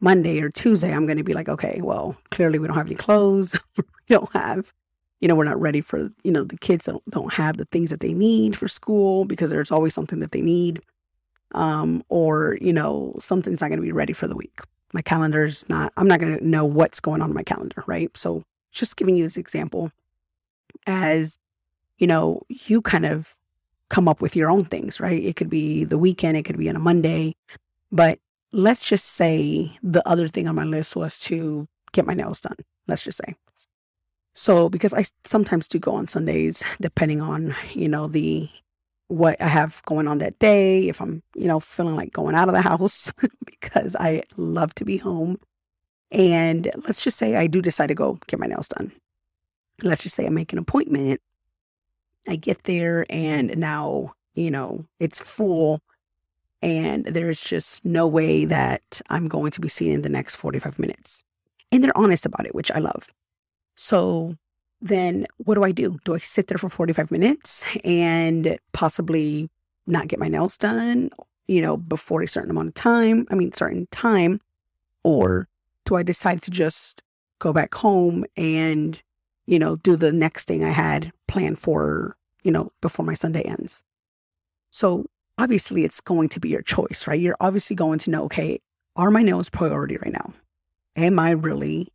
Monday 0.00 0.40
or 0.40 0.50
Tuesday, 0.50 0.92
I'm 0.92 1.06
going 1.06 1.18
to 1.18 1.24
be 1.24 1.32
like, 1.32 1.48
okay, 1.48 1.80
well, 1.82 2.16
clearly 2.30 2.58
we 2.58 2.66
don't 2.66 2.76
have 2.76 2.86
any 2.86 2.94
clothes. 2.94 3.56
we 3.76 3.84
don't 4.08 4.32
have, 4.32 4.72
you 5.20 5.28
know, 5.28 5.34
we're 5.34 5.44
not 5.44 5.60
ready 5.60 5.80
for, 5.80 6.10
you 6.22 6.32
know, 6.32 6.44
the 6.44 6.58
kids 6.58 6.86
don't, 6.86 7.02
don't 7.10 7.34
have 7.34 7.56
the 7.56 7.64
things 7.66 7.90
that 7.90 8.00
they 8.00 8.12
need 8.12 8.56
for 8.56 8.68
school 8.68 9.24
because 9.24 9.50
there's 9.50 9.70
always 9.70 9.94
something 9.94 10.20
that 10.20 10.32
they 10.32 10.42
need. 10.42 10.80
Um, 11.54 12.02
or, 12.08 12.58
you 12.60 12.72
know, 12.72 13.14
something's 13.20 13.60
not 13.60 13.68
going 13.68 13.78
to 13.78 13.84
be 13.84 13.92
ready 13.92 14.12
for 14.12 14.26
the 14.26 14.36
week. 14.36 14.60
My 14.92 15.02
calendar's 15.02 15.68
not, 15.68 15.92
I'm 15.96 16.08
not 16.08 16.20
going 16.20 16.38
to 16.38 16.46
know 16.46 16.64
what's 16.64 17.00
going 17.00 17.22
on 17.22 17.30
in 17.30 17.34
my 17.34 17.42
calendar, 17.42 17.84
right? 17.86 18.14
So 18.16 18.44
just 18.72 18.96
giving 18.96 19.16
you 19.16 19.24
this 19.24 19.36
example 19.36 19.92
as, 20.86 21.38
you 21.98 22.06
know, 22.06 22.42
you 22.48 22.82
kind 22.82 23.06
of 23.06 23.36
come 23.88 24.08
up 24.08 24.20
with 24.20 24.34
your 24.34 24.50
own 24.50 24.64
things, 24.64 25.00
right? 25.00 25.22
It 25.22 25.36
could 25.36 25.50
be 25.50 25.84
the 25.84 25.98
weekend, 25.98 26.36
it 26.36 26.44
could 26.44 26.58
be 26.58 26.68
on 26.68 26.76
a 26.76 26.80
Monday, 26.80 27.36
but 27.92 28.18
let's 28.52 28.84
just 28.84 29.06
say 29.06 29.76
the 29.82 30.06
other 30.08 30.28
thing 30.28 30.48
on 30.48 30.54
my 30.54 30.64
list 30.64 30.96
was 30.96 31.18
to 31.20 31.68
get 31.92 32.06
my 32.06 32.14
nails 32.14 32.40
done. 32.40 32.56
Let's 32.86 33.02
just 33.02 33.18
say. 33.18 33.34
So, 34.32 34.68
because 34.68 34.92
I 34.92 35.04
sometimes 35.24 35.68
do 35.68 35.78
go 35.78 35.94
on 35.94 36.08
Sundays, 36.08 36.64
depending 36.80 37.20
on, 37.20 37.54
you 37.72 37.88
know, 37.88 38.08
the 38.08 38.48
what 39.14 39.40
I 39.40 39.48
have 39.48 39.82
going 39.84 40.08
on 40.08 40.18
that 40.18 40.38
day, 40.38 40.88
if 40.88 41.00
I'm, 41.00 41.22
you 41.34 41.46
know, 41.46 41.60
feeling 41.60 41.96
like 41.96 42.12
going 42.12 42.34
out 42.34 42.48
of 42.48 42.54
the 42.54 42.60
house 42.60 43.12
because 43.46 43.94
I 43.98 44.22
love 44.36 44.74
to 44.76 44.84
be 44.84 44.96
home. 44.96 45.38
And 46.10 46.70
let's 46.86 47.02
just 47.02 47.16
say 47.16 47.36
I 47.36 47.46
do 47.46 47.62
decide 47.62 47.88
to 47.88 47.94
go 47.94 48.18
get 48.26 48.40
my 48.40 48.46
nails 48.46 48.68
done. 48.68 48.92
Let's 49.82 50.02
just 50.02 50.14
say 50.14 50.26
I 50.26 50.30
make 50.30 50.52
an 50.52 50.58
appointment. 50.58 51.20
I 52.26 52.36
get 52.36 52.64
there 52.64 53.04
and 53.10 53.56
now, 53.56 54.14
you 54.34 54.50
know, 54.50 54.86
it's 54.98 55.20
full 55.20 55.80
and 56.62 57.04
there's 57.04 57.40
just 57.40 57.84
no 57.84 58.08
way 58.08 58.46
that 58.46 59.02
I'm 59.10 59.28
going 59.28 59.50
to 59.52 59.60
be 59.60 59.68
seen 59.68 59.92
in 59.92 60.02
the 60.02 60.08
next 60.08 60.36
45 60.36 60.78
minutes. 60.78 61.22
And 61.70 61.84
they're 61.84 61.96
honest 61.96 62.24
about 62.24 62.46
it, 62.46 62.54
which 62.54 62.70
I 62.70 62.78
love. 62.78 63.08
So 63.76 64.36
then 64.80 65.26
what 65.38 65.54
do 65.54 65.64
I 65.64 65.72
do? 65.72 65.98
Do 66.04 66.14
I 66.14 66.18
sit 66.18 66.48
there 66.48 66.58
for 66.58 66.68
45 66.68 67.10
minutes 67.10 67.64
and 67.84 68.58
possibly 68.72 69.50
not 69.86 70.08
get 70.08 70.18
my 70.18 70.28
nails 70.28 70.56
done, 70.56 71.10
you 71.46 71.60
know, 71.60 71.76
before 71.76 72.22
a 72.22 72.28
certain 72.28 72.50
amount 72.50 72.68
of 72.68 72.74
time? 72.74 73.26
I 73.30 73.34
mean, 73.34 73.52
certain 73.52 73.86
time. 73.90 74.40
Or 75.02 75.48
do 75.84 75.96
I 75.96 76.02
decide 76.02 76.42
to 76.42 76.50
just 76.50 77.02
go 77.38 77.52
back 77.52 77.74
home 77.74 78.24
and, 78.36 79.00
you 79.46 79.58
know, 79.58 79.76
do 79.76 79.96
the 79.96 80.12
next 80.12 80.46
thing 80.46 80.64
I 80.64 80.70
had 80.70 81.12
planned 81.28 81.58
for, 81.58 82.16
you 82.42 82.50
know, 82.50 82.70
before 82.80 83.04
my 83.04 83.14
Sunday 83.14 83.42
ends? 83.42 83.84
So 84.70 85.06
obviously 85.38 85.84
it's 85.84 86.00
going 86.00 86.28
to 86.30 86.40
be 86.40 86.48
your 86.48 86.62
choice, 86.62 87.06
right? 87.06 87.20
You're 87.20 87.36
obviously 87.40 87.76
going 87.76 87.98
to 88.00 88.10
know, 88.10 88.24
okay, 88.24 88.60
are 88.96 89.10
my 89.10 89.22
nails 89.22 89.48
priority 89.48 89.96
right 89.96 90.12
now? 90.12 90.32
Am 90.96 91.18
I 91.18 91.30
really, 91.30 91.88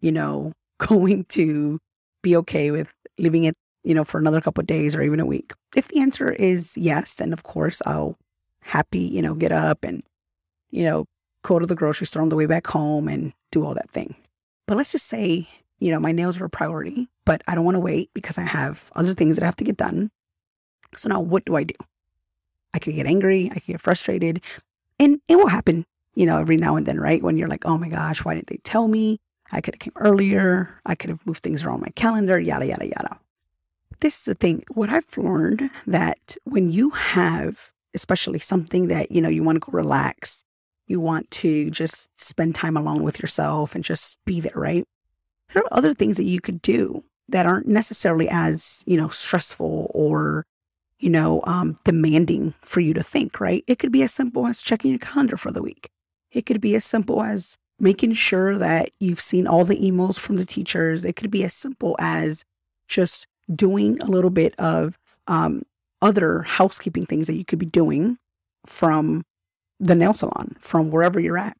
you 0.00 0.12
know, 0.12 0.52
going 0.78 1.24
to 1.24 1.80
be 2.26 2.36
okay 2.36 2.70
with 2.70 2.92
leaving 3.18 3.44
it, 3.44 3.54
you 3.84 3.94
know, 3.94 4.04
for 4.04 4.18
another 4.18 4.40
couple 4.40 4.60
of 4.60 4.66
days 4.66 4.96
or 4.96 5.02
even 5.02 5.20
a 5.20 5.26
week? 5.26 5.52
If 5.76 5.88
the 5.88 6.00
answer 6.00 6.32
is 6.32 6.76
yes, 6.76 7.14
then 7.14 7.32
of 7.32 7.44
course 7.44 7.80
I'll 7.86 8.16
happy, 8.60 9.00
you 9.00 9.22
know, 9.22 9.34
get 9.34 9.52
up 9.52 9.84
and, 9.84 10.02
you 10.70 10.84
know, 10.84 11.06
go 11.42 11.60
to 11.60 11.66
the 11.66 11.76
grocery 11.76 12.06
store 12.06 12.22
on 12.22 12.28
the 12.28 12.36
way 12.36 12.46
back 12.46 12.66
home 12.66 13.06
and 13.06 13.32
do 13.52 13.64
all 13.64 13.74
that 13.74 13.90
thing. 13.90 14.16
But 14.66 14.76
let's 14.76 14.90
just 14.90 15.06
say, 15.06 15.48
you 15.78 15.92
know, 15.92 16.00
my 16.00 16.10
nails 16.10 16.40
are 16.40 16.46
a 16.46 16.50
priority, 16.50 17.08
but 17.24 17.42
I 17.46 17.54
don't 17.54 17.64
want 17.64 17.76
to 17.76 17.80
wait 17.80 18.10
because 18.12 18.38
I 18.38 18.42
have 18.42 18.90
other 18.96 19.14
things 19.14 19.36
that 19.36 19.44
I 19.44 19.46
have 19.46 19.56
to 19.56 19.64
get 19.64 19.76
done. 19.76 20.10
So 20.96 21.08
now 21.08 21.20
what 21.20 21.44
do 21.44 21.54
I 21.54 21.62
do? 21.62 21.76
I 22.74 22.80
could 22.80 22.94
get 22.94 23.06
angry, 23.06 23.48
I 23.52 23.60
could 23.60 23.66
get 23.66 23.80
frustrated, 23.80 24.42
and 24.98 25.20
it 25.28 25.36
will 25.36 25.46
happen, 25.46 25.86
you 26.14 26.26
know, 26.26 26.38
every 26.38 26.56
now 26.56 26.74
and 26.74 26.84
then, 26.86 26.98
right? 26.98 27.22
When 27.22 27.38
you're 27.38 27.48
like, 27.48 27.64
oh 27.64 27.78
my 27.78 27.88
gosh, 27.88 28.24
why 28.24 28.34
didn't 28.34 28.48
they 28.48 28.60
tell 28.64 28.88
me? 28.88 29.18
I 29.52 29.60
could 29.60 29.74
have 29.74 29.80
came 29.80 29.92
earlier. 29.96 30.80
I 30.84 30.94
could 30.94 31.10
have 31.10 31.26
moved 31.26 31.42
things 31.42 31.64
around 31.64 31.80
my 31.80 31.90
calendar, 31.94 32.38
yada, 32.38 32.66
yada, 32.66 32.86
yada. 32.86 33.18
This 34.00 34.18
is 34.18 34.24
the 34.24 34.34
thing. 34.34 34.64
What 34.74 34.90
I've 34.90 35.16
learned 35.16 35.70
that 35.86 36.36
when 36.44 36.70
you 36.70 36.90
have, 36.90 37.72
especially 37.94 38.38
something 38.38 38.88
that, 38.88 39.10
you 39.10 39.20
know, 39.20 39.28
you 39.28 39.42
want 39.42 39.56
to 39.56 39.70
go 39.70 39.72
relax, 39.72 40.44
you 40.86 41.00
want 41.00 41.30
to 41.30 41.70
just 41.70 42.08
spend 42.20 42.54
time 42.54 42.76
alone 42.76 43.02
with 43.02 43.20
yourself 43.20 43.74
and 43.74 43.82
just 43.82 44.18
be 44.24 44.40
there, 44.40 44.52
right? 44.54 44.84
There 45.52 45.62
are 45.62 45.78
other 45.78 45.94
things 45.94 46.16
that 46.16 46.24
you 46.24 46.40
could 46.40 46.60
do 46.60 47.04
that 47.28 47.46
aren't 47.46 47.66
necessarily 47.66 48.28
as, 48.28 48.84
you 48.86 48.96
know, 48.96 49.08
stressful 49.08 49.90
or 49.94 50.44
you 50.98 51.10
know, 51.10 51.40
um, 51.44 51.76
demanding 51.84 52.54
for 52.62 52.80
you 52.80 52.94
to 52.94 53.02
think, 53.02 53.40
right? 53.40 53.64
It 53.66 53.78
could 53.78 53.92
be 53.92 54.02
as 54.02 54.12
simple 54.12 54.46
as 54.46 54.62
checking 54.62 54.90
your 54.90 54.98
calendar 54.98 55.36
for 55.36 55.50
the 55.50 55.62
week. 55.62 55.90
It 56.30 56.46
could 56.46 56.60
be 56.60 56.74
as 56.74 56.84
simple 56.84 57.22
as 57.22 57.56
making 57.78 58.14
sure 58.14 58.56
that 58.56 58.90
you've 59.00 59.20
seen 59.20 59.46
all 59.46 59.64
the 59.64 59.78
emails 59.78 60.18
from 60.18 60.36
the 60.36 60.46
teachers. 60.46 61.04
It 61.04 61.16
could 61.16 61.30
be 61.30 61.44
as 61.44 61.54
simple 61.54 61.96
as 61.98 62.44
just 62.88 63.26
doing 63.54 64.00
a 64.00 64.06
little 64.06 64.30
bit 64.30 64.54
of 64.58 64.98
um, 65.26 65.62
other 66.00 66.42
housekeeping 66.42 67.06
things 67.06 67.26
that 67.26 67.36
you 67.36 67.44
could 67.44 67.58
be 67.58 67.66
doing 67.66 68.18
from 68.64 69.24
the 69.78 69.94
nail 69.94 70.14
salon, 70.14 70.56
from 70.58 70.90
wherever 70.90 71.20
you're 71.20 71.38
at. 71.38 71.56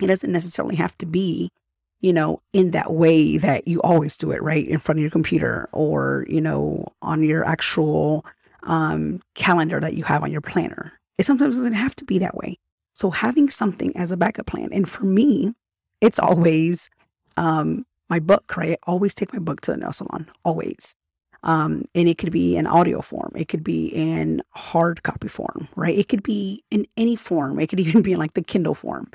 It 0.00 0.08
doesn't 0.08 0.32
necessarily 0.32 0.76
have 0.76 0.96
to 0.98 1.06
be, 1.06 1.50
you 2.00 2.12
know, 2.12 2.40
in 2.52 2.72
that 2.72 2.92
way 2.92 3.36
that 3.36 3.68
you 3.68 3.80
always 3.82 4.16
do 4.16 4.30
it, 4.32 4.42
right? 4.42 4.66
In 4.66 4.78
front 4.78 4.98
of 4.98 5.02
your 5.02 5.10
computer 5.10 5.68
or, 5.72 6.26
you 6.28 6.40
know, 6.40 6.86
on 7.02 7.22
your 7.22 7.44
actual 7.44 8.24
um, 8.62 9.20
calendar 9.34 9.78
that 9.80 9.94
you 9.94 10.04
have 10.04 10.22
on 10.22 10.32
your 10.32 10.40
planner. 10.40 10.92
It 11.18 11.26
sometimes 11.26 11.56
doesn't 11.56 11.74
have 11.74 11.94
to 11.96 12.04
be 12.04 12.18
that 12.18 12.36
way. 12.36 12.58
So 13.00 13.08
having 13.08 13.48
something 13.48 13.96
as 13.96 14.10
a 14.10 14.16
backup 14.18 14.44
plan, 14.44 14.68
and 14.72 14.86
for 14.86 15.06
me, 15.06 15.54
it's 16.02 16.18
always 16.18 16.90
um, 17.38 17.86
my 18.10 18.18
book. 18.18 18.54
Right, 18.58 18.72
I 18.72 18.76
always 18.82 19.14
take 19.14 19.32
my 19.32 19.38
book 19.38 19.62
to 19.62 19.70
the 19.70 19.78
nail 19.78 19.94
salon, 19.94 20.30
always. 20.44 20.94
Um, 21.42 21.86
and 21.94 22.10
it 22.10 22.18
could 22.18 22.30
be 22.30 22.58
in 22.58 22.66
audio 22.66 23.00
form. 23.00 23.32
It 23.34 23.48
could 23.48 23.64
be 23.64 23.86
in 23.86 24.42
hard 24.50 25.02
copy 25.02 25.28
form, 25.28 25.66
right? 25.76 25.98
It 25.98 26.08
could 26.08 26.22
be 26.22 26.62
in 26.70 26.84
any 26.98 27.16
form. 27.16 27.58
It 27.58 27.68
could 27.68 27.80
even 27.86 28.02
be 28.02 28.12
in 28.12 28.18
like 28.18 28.34
the 28.34 28.42
Kindle 28.42 28.74
form. 28.74 29.10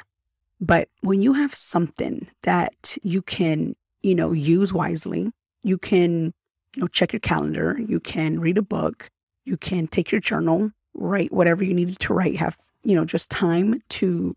But 0.60 0.90
when 1.02 1.22
you 1.22 1.34
have 1.34 1.54
something 1.54 2.28
that 2.42 2.98
you 3.04 3.22
can, 3.22 3.76
you 4.02 4.16
know, 4.16 4.32
use 4.32 4.74
wisely, 4.74 5.30
you 5.62 5.78
can, 5.78 6.34
you 6.76 6.82
know, 6.82 6.88
check 6.88 7.14
your 7.14 7.20
calendar, 7.20 7.80
you 7.88 8.00
can 8.00 8.40
read 8.40 8.58
a 8.58 8.64
book, 8.64 9.12
you 9.44 9.58
can 9.58 9.86
take 9.86 10.12
your 10.12 10.22
journal, 10.22 10.72
write 10.96 11.32
whatever 11.32 11.64
you 11.64 11.74
needed 11.74 12.00
to 12.00 12.14
write, 12.14 12.38
have, 12.38 12.58
you 12.84 12.96
know, 12.96 13.06
just 13.06 13.30
time 13.30 13.82
to 13.90 14.36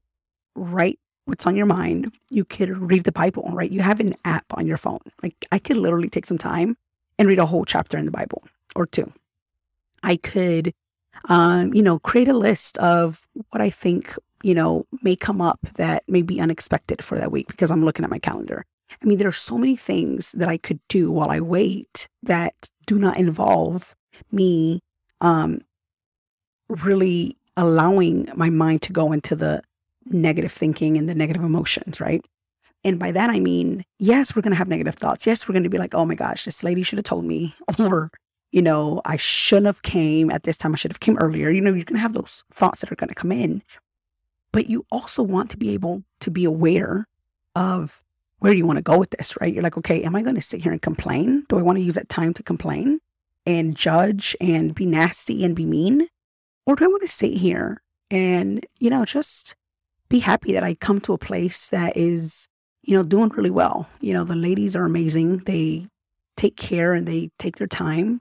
write 0.55 0.99
what's 1.25 1.47
on 1.47 1.57
your 1.57 1.67
mind. 1.67 2.13
You 2.31 2.45
could 2.45 2.77
read 2.77 3.05
the 3.05 3.13
Bible, 3.13 3.51
right? 3.53 3.71
You 3.71 3.81
have 3.81 4.01
an 4.01 4.15
app 4.25 4.47
on 4.51 4.67
your 4.67 4.77
phone. 4.77 5.01
Like 5.23 5.47
I 5.53 5.59
could 5.59 5.77
literally 5.77 6.09
take 6.09 6.27
some 6.27 6.39
time 6.39 6.77
and 7.19 7.29
read 7.29 7.39
a 7.39 7.47
whole 7.47 7.65
chapter 7.65 7.99
in 7.99 8.05
the 8.05 8.11
Bible 8.11 8.43
or 8.75 8.87
two. 8.87 9.13
I 10.03 10.17
could, 10.17 10.73
um, 11.29 11.75
you 11.75 11.83
know, 11.83 11.99
create 11.99 12.29
a 12.29 12.33
list 12.33 12.79
of 12.79 13.27
what 13.51 13.61
I 13.61 13.71
think, 13.71 14.15
you 14.43 14.55
know, 14.55 14.87
may 15.03 15.17
come 15.17 15.41
up 15.41 15.61
that 15.75 16.05
may 16.09 16.23
be 16.23 16.41
unexpected 16.41 17.05
for 17.05 17.19
that 17.19 17.33
week 17.33 17.49
because 17.49 17.71
I'm 17.71 17.85
looking 17.85 18.05
at 18.05 18.11
my 18.11 18.19
calendar. 18.19 18.65
I 19.03 19.05
mean, 19.05 19.19
there 19.19 19.29
are 19.29 19.33
so 19.33 19.59
many 19.59 19.77
things 19.77 20.33
that 20.33 20.49
I 20.49 20.57
could 20.57 20.81
do 20.89 21.13
while 21.13 21.31
I 21.31 21.41
wait 21.41 22.09
that 22.23 22.55
do 22.87 22.99
not 22.99 23.19
involve 23.19 23.95
me 24.33 24.81
um, 25.21 25.61
really 26.69 27.37
allowing 27.57 28.29
my 28.37 28.51
mind 28.51 28.83
to 28.83 28.93
go 28.93 29.13
into 29.13 29.35
the 29.35 29.63
negative 30.07 30.53
thinking 30.53 30.97
and 30.97 31.09
the 31.09 31.15
negative 31.15 31.43
emotions, 31.43 32.01
right? 32.01 32.25
And 32.85 32.99
by 32.99 33.11
that, 33.13 33.31
I 33.31 33.41
mean, 33.41 33.85
yes, 33.99 34.35
we're 34.35 34.43
going 34.43 34.53
to 34.53 34.59
have 34.59 34.69
negative 34.69 34.95
thoughts. 34.95 35.27
Yes, 35.27 35.49
we're 35.49 35.53
going 35.53 35.65
to 35.65 35.69
be 35.69 35.79
like, 35.79 35.95
oh 35.95 36.05
my 36.05 36.15
gosh, 36.15 36.45
this 36.45 36.63
lady 36.63 36.83
should 36.83 36.99
have 36.99 37.05
told 37.05 37.25
me. 37.25 37.55
Or, 37.79 38.11
you 38.53 38.63
know, 38.63 39.03
I 39.05 39.17
shouldn't 39.17 39.67
have 39.67 39.83
came 39.83 40.31
at 40.31 40.45
this 40.45 40.57
time. 40.57 40.73
I 40.73 40.77
should 40.77 40.93
have 40.93 41.01
came 41.01 41.19
earlier. 41.19 41.51
You 41.51 41.61
know, 41.61 41.73
you're 41.75 41.85
going 41.85 41.97
to 41.97 42.03
have 42.03 42.15
those 42.15 42.45
thoughts 42.53 42.81
that 42.81 42.91
are 42.91 42.97
going 42.97 43.09
to 43.09 43.15
come 43.15 43.33
in. 43.33 43.63
But 44.53 44.71
you 44.71 44.87
also 44.91 45.23
want 45.23 45.51
to 45.51 45.57
be 45.57 45.75
able 45.75 46.05
to 46.21 46.31
be 46.31 46.45
aware 46.45 47.07
of 47.55 48.03
where 48.39 48.53
you 48.53 48.65
want 48.65 48.79
to 48.79 48.83
go 48.83 48.99
with 48.99 49.11
this, 49.11 49.37
right? 49.41 49.53
You're 49.53 49.63
like, 49.63 49.77
okay, 49.77 50.03
am 50.03 50.15
I 50.15 50.23
going 50.23 50.37
to 50.37 50.41
sit 50.41 50.63
here 50.63 50.73
and 50.73 50.81
complain? 50.81 51.45
Do 51.49 51.59
I 51.59 51.63
want 51.63 51.77
to 51.77 51.85
use 51.85 51.97
that 51.97 52.09
time 52.09 52.33
to 52.35 52.43
complain 52.43 53.01
and 53.45 53.77
judge 53.77 54.37
and 54.41 54.75
be 54.75 54.87
nasty 54.87 55.45
and 55.45 55.55
be 55.55 55.67
mean? 55.67 56.09
Or 56.69 56.77
do 56.77 56.85
I 56.85 56.89
want 56.89 57.01
to 57.01 57.09
sit 57.09 57.33
here 57.33 57.81
and, 58.11 58.65
you 58.79 58.91
know, 58.91 59.07
just 59.07 59.57
be 60.11 60.19
happy 60.19 60.53
that 60.53 60.63
I 60.63 60.75
come 60.75 61.01
to 61.01 61.15
a 61.15 61.19
place 61.19 61.71
that 61.71 61.97
is, 61.97 62.47
you 62.83 62.95
know, 62.95 63.03
doing 63.03 63.31
really 63.31 63.49
well. 63.49 63.89
You 64.03 64.13
know, 64.13 64.23
the 64.23 64.37
ladies 64.37 64.77
are 64.77 64.85
amazing. 64.85 65.39
They 65.39 65.87
take 66.37 66.59
care 66.59 66.93
and 66.93 67.09
they 67.09 67.31
take 67.39 67.57
their 67.57 67.67
time 67.67 68.21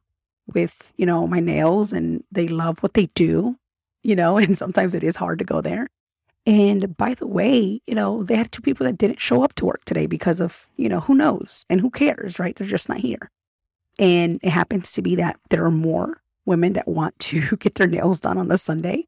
with, 0.54 0.94
you 0.96 1.06
know, 1.06 1.28
my 1.28 1.42
nails 1.42 1.92
and 1.92 2.24
they 2.32 2.48
love 2.48 2.82
what 2.82 2.94
they 2.94 3.08
do, 3.08 3.58
you 4.02 4.16
know, 4.16 4.38
and 4.44 4.58
sometimes 4.58 4.96
it 4.96 5.04
is 5.04 5.18
hard 5.18 5.40
to 5.40 5.46
go 5.46 5.60
there. 5.60 5.90
And 6.46 6.96
by 6.96 7.16
the 7.16 7.28
way, 7.28 7.82
you 7.86 7.96
know, 7.96 8.24
they 8.24 8.36
had 8.36 8.54
two 8.54 8.62
people 8.62 8.86
that 8.86 8.98
didn't 8.98 9.20
show 9.20 9.44
up 9.44 9.56
to 9.56 9.66
work 9.66 9.84
today 9.84 10.06
because 10.06 10.40
of, 10.40 10.70
you 10.78 10.88
know, 10.88 11.02
who 11.02 11.16
knows 11.16 11.66
and 11.70 11.82
who 11.82 11.90
cares, 11.90 12.40
right? 12.40 12.56
They're 12.56 12.66
just 12.66 12.88
not 12.88 13.00
here. 13.00 13.30
And 14.00 14.40
it 14.42 14.52
happens 14.52 14.94
to 14.94 15.02
be 15.02 15.16
that 15.16 15.38
there 15.50 15.66
are 15.66 15.72
more 15.72 16.22
women 16.48 16.74
that 16.74 16.88
want 16.88 17.18
to 17.20 17.56
get 17.60 17.76
their 17.76 17.88
nails 17.88 18.20
done 18.20 18.38
on 18.40 18.52
a 18.52 18.58
Sunday 18.58 19.06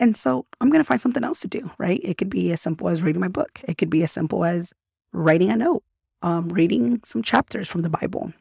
and 0.00 0.16
so 0.16 0.46
I'm 0.60 0.70
going 0.70 0.82
to 0.82 0.86
find 0.86 1.00
something 1.00 1.24
else 1.24 1.40
to 1.40 1.48
do, 1.48 1.70
right? 1.78 2.00
It 2.02 2.18
could 2.18 2.30
be 2.30 2.52
as 2.52 2.60
simple 2.60 2.88
as 2.88 3.02
reading 3.02 3.20
my 3.20 3.28
book. 3.28 3.60
It 3.64 3.78
could 3.78 3.90
be 3.90 4.02
as 4.02 4.12
simple 4.12 4.44
as 4.44 4.72
writing 5.12 5.50
a 5.50 5.56
note, 5.56 5.82
um, 6.22 6.48
reading 6.50 7.00
some 7.04 7.22
chapters 7.22 7.68
from 7.68 7.82
the 7.82 7.90
Bible. 7.90 8.32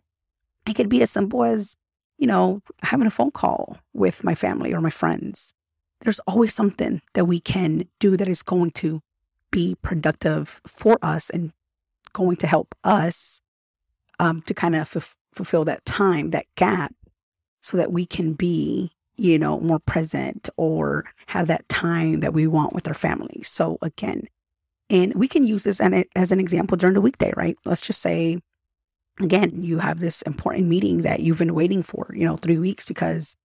It 0.68 0.75
could 0.75 0.89
be 0.89 1.01
as 1.01 1.10
simple 1.10 1.44
as, 1.44 1.75
you 2.18 2.27
know, 2.27 2.62
having 2.84 3.08
a 3.08 3.12
phone 3.12 3.32
call 3.32 3.77
with 3.94 4.24
my 4.24 4.36
family 4.36 4.74
or 4.74 4.82
my 4.82 4.89
friends. 4.89 5.54
There's 6.01 6.20
always 6.20 6.54
something 6.54 7.01
that 7.13 7.25
we 7.25 7.39
can 7.39 7.88
do 8.00 8.18
that 8.18 8.27
is 8.27 8.44
going 8.44 8.72
to 8.72 9.01
be 9.50 9.75
productive 9.82 10.62
for 10.68 11.00
us 11.01 11.32
and 11.32 11.54
going 12.13 12.36
to 12.38 12.48
help 12.48 12.75
us 12.84 13.42
um, 14.20 14.42
to 14.44 14.54
kind 14.54 14.75
of 14.75 14.96
f- 14.96 15.16
fulfill 15.34 15.66
that 15.66 15.86
time, 15.86 16.32
that 16.32 16.46
gap, 16.56 16.94
so 17.68 17.78
that 17.78 17.92
we 17.92 18.06
can 18.06 18.34
be 18.34 18.92
you 19.18 19.38
know, 19.38 19.60
more 19.60 19.80
present 19.80 20.48
or 20.58 21.04
have 21.28 21.48
that 21.48 21.68
time 21.68 22.20
that 22.20 22.34
we 22.34 22.48
want 22.48 22.74
with 22.74 22.88
our 22.88 22.94
family. 22.94 23.42
So 23.44 23.78
again, 23.82 24.28
and 24.90 25.14
we 25.16 25.28
can 25.28 25.44
use 25.44 25.64
this 25.64 25.82
and 25.82 26.06
as 26.16 26.32
an 26.32 26.40
example 26.40 26.78
during 26.78 26.94
the 26.94 27.02
weekday, 27.02 27.34
right? 27.36 27.58
Let's 27.66 27.82
just 27.82 28.00
say, 28.00 28.40
again, 29.20 29.64
you 29.64 29.80
have 29.80 30.00
this 30.00 30.22
important 30.22 30.68
meeting 30.68 31.02
that 31.02 31.20
you've 31.20 31.40
been 31.40 31.56
waiting 31.56 31.84
for, 31.84 32.12
you 32.14 32.26
know, 32.26 32.38
three 32.38 32.60
weeks 32.60 32.86
because, 32.86 33.36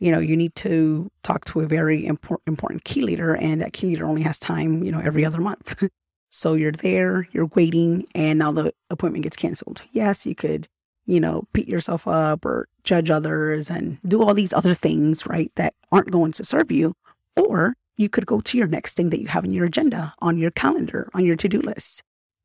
you 0.00 0.10
know, 0.10 0.18
you 0.18 0.36
need 0.36 0.54
to 0.56 1.08
talk 1.22 1.44
to 1.46 1.60
a 1.60 1.66
very 1.66 2.04
important 2.04 2.84
key 2.84 3.02
leader 3.02 3.34
and 3.34 3.62
that 3.62 3.72
key 3.72 3.86
leader 3.86 4.06
only 4.06 4.22
has 4.22 4.38
time, 4.38 4.82
you 4.82 4.90
know, 4.90 5.00
every 5.00 5.24
other 5.24 5.40
month. 5.40 5.82
so 6.30 6.54
you're 6.54 6.72
there, 6.72 7.28
you're 7.32 7.50
waiting, 7.54 8.06
and 8.14 8.38
now 8.40 8.50
the 8.50 8.74
appointment 8.90 9.22
gets 9.22 9.36
canceled. 9.36 9.82
Yes, 9.92 10.26
you 10.26 10.34
could 10.34 10.68
you 11.10 11.18
know, 11.18 11.48
beat 11.52 11.66
yourself 11.66 12.06
up 12.06 12.44
or 12.44 12.68
judge 12.84 13.10
others 13.10 13.68
and 13.68 13.98
do 14.06 14.22
all 14.22 14.32
these 14.32 14.52
other 14.52 14.74
things, 14.74 15.26
right, 15.26 15.50
that 15.56 15.74
aren't 15.90 16.12
going 16.12 16.30
to 16.30 16.44
serve 16.44 16.70
you. 16.70 16.94
Or 17.36 17.74
you 17.96 18.08
could 18.08 18.26
go 18.26 18.40
to 18.40 18.56
your 18.56 18.68
next 18.68 18.94
thing 18.94 19.10
that 19.10 19.20
you 19.20 19.26
have 19.26 19.44
in 19.44 19.50
your 19.50 19.66
agenda, 19.66 20.14
on 20.20 20.38
your 20.38 20.52
calendar, 20.52 21.10
on 21.12 21.24
your 21.24 21.34
to 21.36 21.48
do 21.48 21.60
list. 21.60 22.04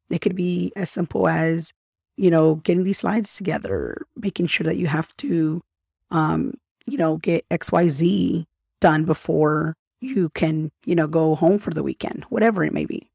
It 0.09 0.19
could 0.19 0.35
be 0.35 0.73
as 0.75 0.89
simple 0.89 1.27
as, 1.27 1.73
you 2.17 2.31
know, 2.31 2.55
getting 2.55 2.83
these 2.83 2.99
slides 2.99 3.37
together, 3.37 4.05
making 4.15 4.47
sure 4.47 4.65
that 4.65 4.77
you 4.77 4.87
have 4.87 5.15
to, 5.17 5.61
um, 6.09 6.55
you 6.87 6.97
know, 6.97 7.17
get 7.17 7.47
XYZ 7.49 8.45
done 8.81 9.05
before 9.05 9.75
you 10.01 10.29
can, 10.29 10.71
you 10.85 10.95
know, 10.95 11.07
go 11.07 11.35
home 11.35 11.59
for 11.59 11.71
the 11.71 11.83
weekend, 11.83 12.23
whatever 12.29 12.63
it 12.63 12.73
may 12.73 12.85
be. 12.85 13.11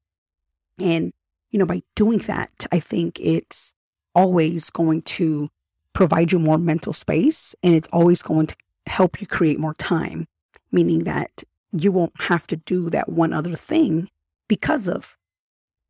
And, 0.79 1.13
you 1.51 1.59
know, 1.59 1.67
by 1.67 1.83
doing 1.97 2.19
that, 2.21 2.67
I 2.71 2.79
think 2.79 3.19
it's 3.19 3.75
always 4.15 4.71
going 4.71 5.03
to 5.03 5.49
provide 5.93 6.33
you 6.33 6.39
more 6.39 6.59
mental 6.59 6.93
space 6.93 7.55
and 7.63 7.75
it's 7.75 7.89
always 7.93 8.23
going 8.23 8.47
to 8.47 8.57
help 8.87 9.21
you 9.21 9.27
create 9.27 9.59
more 9.59 9.75
time, 9.75 10.27
meaning 10.73 11.05
that 11.05 11.45
you 11.73 11.93
won't 11.93 12.21
have 12.23 12.47
to 12.49 12.57
do 12.57 12.91
that 12.91 13.09
one 13.09 13.33
other 13.33 13.55
thing 13.55 14.09
because 14.49 14.89
of 14.89 15.17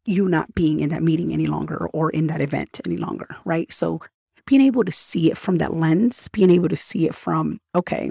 you 0.05 0.29
not 0.29 0.55
being 0.55 0.81
in 0.81 0.91
that 0.91 1.03
meeting 1.03 1.33
any 1.33 1.47
longer 1.47 1.89
or 1.93 2.11
in 2.11 2.27
that 2.27 2.41
event 2.41 2.81
any 2.85 2.97
longer, 2.97 3.29
right? 3.45 3.73
So 3.73 4.01
being 4.47 4.63
able 4.63 4.85
to 4.85 4.93
see 4.93 5.31
it 5.31 5.37
from 5.37 5.57
that 5.57 5.75
lens, 5.75 6.29
being 6.29 6.51
able 6.51 6.69
to 6.69 6.77
see 6.77 7.07
it 7.07 7.15
from, 7.15 7.61
okay, 7.75 8.11